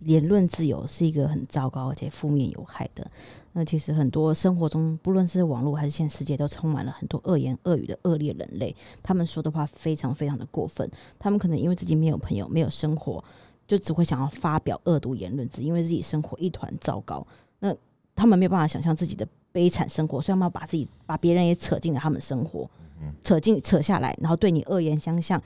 [0.00, 3.08] 言论自由是一个很糟糕而且负面有害的。
[3.54, 8.74] 那其实很多生活中，不论是网络还是现实世界，都充满了很多恶言恶语的恶劣人类。
[9.02, 10.90] 他们说的话非常非常的过分。
[11.18, 13.22] 他们可能因为自己没有朋友、没有生活，
[13.68, 17.26] 就只会想要发表恶毒言论，只因为自己生活一团糟糕。
[17.58, 17.74] 那
[18.14, 22.68] 他们没有办法想象自己的悲惨生活，所以他们要把自己把别人也扯进了他们生活，
[23.22, 25.40] 扯进扯下来，然后对你恶言相向，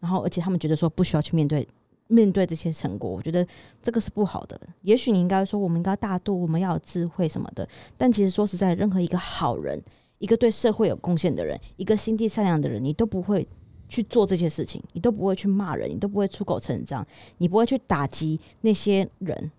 [0.00, 1.66] 然后而且他们觉得说不需要去面对
[2.12, 3.46] 面对这些成果，我觉得
[3.82, 4.60] 这个是不好的。
[4.82, 9.82] 也许你应该说我们应该大度，我们要有智慧什么的，但其实说实在，任何一个好人，
[10.18, 13.48] 一个对社会有贡献的人，一个心地善良的人，你都不会。
[13.88, 17.06] 去做这些事情，你都不会去骂人，你都不会出口成章，
[17.36, 19.52] 你不会去打击那些人，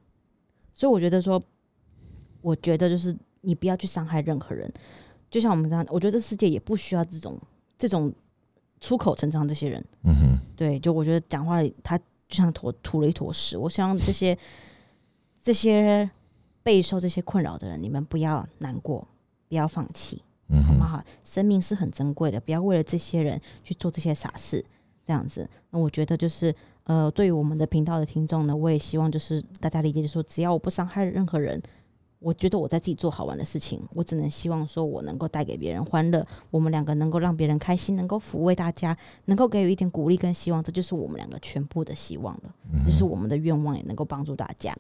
[0.74, 1.40] 所以我觉得说，
[2.42, 4.74] 我觉得就是你不要去伤害任何人，
[5.30, 7.38] 就像我们刚刚，我觉得这世界也不需要这种
[7.78, 8.12] 这种
[8.82, 9.86] 出口成章这些人。
[10.04, 12.00] 嗯哼，对，就我觉得讲话他
[12.34, 13.56] 就像坨吐了一坨屎。
[13.56, 14.36] 我希望这些
[15.40, 16.10] 这些
[16.64, 19.08] 备受这些困扰的人，你们不要难过，
[19.48, 21.04] 不要放弃，嗯，好不好？
[21.24, 24.66] 生命是很珍贵的，不要为了这些人去做这些傻事，
[25.06, 25.48] 这样子。
[25.70, 26.54] 那我觉得就是
[26.86, 31.62] 呃，对于我们的频道的听众呢，我也希望就是大家理解，就是说只要我不伤害任何人，
[32.24, 44.74] 我觉得我在自己做好玩的事情，我只能希望说我能够带给别人欢乐，我们两个能够让别人开心，能够抚慰大家，能够给予一点鼓励跟希望，这就是我们两个全部的希望了，嗯这是我们的愿望，也能够帮助大家。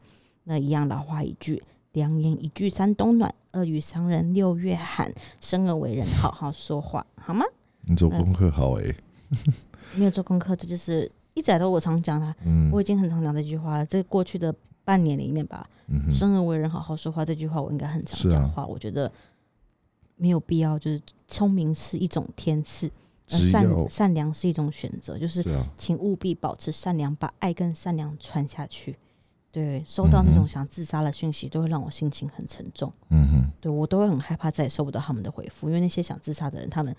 [0.45, 1.61] 那一样老话一句，
[1.91, 5.13] 良言一句三冬暖，恶语伤人六月寒。
[5.41, 7.45] 生而为人，好好说话，好吗？
[7.85, 8.95] 你做功课好诶、
[9.95, 13.85] 没有做功课，这就是一直都我常讲的，嗯我已经很常讲这句话了。
[13.85, 14.53] 这过去的
[14.85, 18.65] 半年里面吧，嗯，生而为人，好好说话这句话，我应该很常讲话。
[18.65, 19.11] 我觉得
[20.15, 22.89] 没有必要，就是聪明是一种天赐，
[23.27, 25.43] 善善良是一种选择，就是
[25.77, 28.95] 请务必保持善良，把爱跟善良传下去。
[29.51, 32.91] 对，收到那种想自杀的讯息，都会让我心情很沉重。
[33.09, 36.95] 嗯哼，对我都会很害怕再也收不到他们的回复，因为那些想自杀的人，他们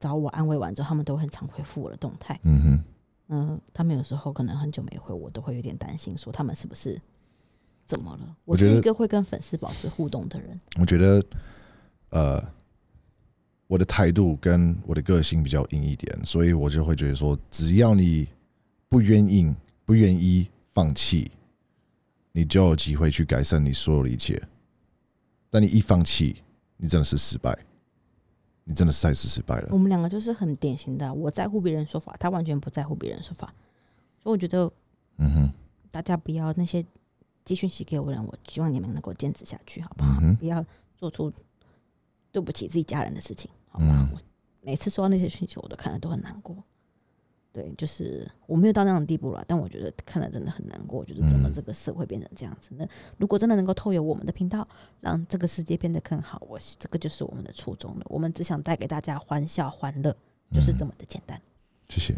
[0.00, 2.36] 找我安慰完之后，他们都很常回复我的动态。
[2.42, 2.84] 嗯哼，
[3.28, 7.00] 嗯、他们有时候可能很久没回我，都会有点担心，说他们是不是
[7.88, 8.36] 怎么了？
[8.44, 10.60] 我是一个会跟粉丝保持互动的人。
[10.78, 11.24] 我觉得
[12.10, 12.52] 呃，
[13.66, 18.28] 我的态度跟我的个性比较硬一点，所以我就会觉得说，只要你
[18.90, 19.54] 不愿意
[19.86, 21.30] 不愿意放弃，
[22.30, 24.40] 你就有机会去改善你所有的一切。
[25.48, 26.42] 但你一放弃，
[26.76, 27.58] 你真的是失败，
[28.64, 29.78] 你真的是太是失败了我。
[29.78, 33.46] 们两个就是很典型的，啊我在乎别人说法，他完全不在乎别人说法，
[34.22, 34.70] 所以我觉得
[35.16, 35.52] 嗯哼，
[35.90, 36.84] 大家不要那些
[37.48, 40.18] 寄讯息给我的人，我希望你们能够坚持下去，好不好？
[40.20, 40.62] 嗯不要
[40.96, 41.32] 做出
[42.30, 44.06] 对不起自己家人的事情，好吗？
[44.10, 44.20] 嗯我
[44.60, 46.54] 每次收到那些讯息，我都看了都很难过。
[47.50, 51.02] 对，就是我没有到那种地步了，但我觉得看了真的很难过。
[51.04, 52.70] 就是怎么嗯这个社会变成这样子？
[52.76, 54.68] 那如果真的能够透过我们的频道，
[55.00, 58.06] 让这个世界变得更好，我这个就是我们的初衷了。
[58.10, 60.14] 我们只想带给大家欢笑欢乐，
[60.52, 61.40] 就是这么的简单。
[61.88, 62.14] 谢谢。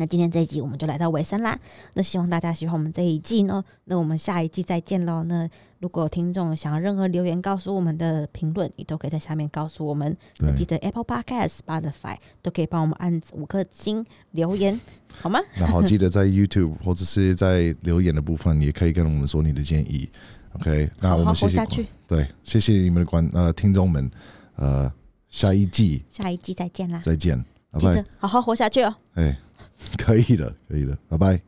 [0.00, 1.58] 那今天这一集我们就来到尾声啦。
[1.92, 3.62] 那希望大家喜欢我们这一季呢。
[3.84, 5.22] 那我们下一季再见喽。
[5.24, 5.46] 那
[5.78, 10.16] 如果听众想要任何留言告诉我们的评论，你都可以在下面告诉我们。
[10.38, 14.80] 那对记，得 Apple Podcast、Spotify 都可以帮我们按五颗星留言，
[15.20, 15.38] 好吗？
[15.54, 20.08] 然后记得在 YouTube 或者是在留言的部分，也可以跟我们说你的建议。
[20.54, 21.86] OK，那我们谢谢活下去。
[22.08, 24.10] 对，谢谢你们的观呃听众们，
[24.56, 24.90] 呃，
[25.28, 27.00] 下一季下一季再见啦！
[27.04, 27.38] 再见，
[27.70, 28.04] 拜拜。
[28.18, 28.92] 好好活下去哦。
[29.14, 29.38] 哎，
[29.96, 31.40] 可以的，可以的，拜拜。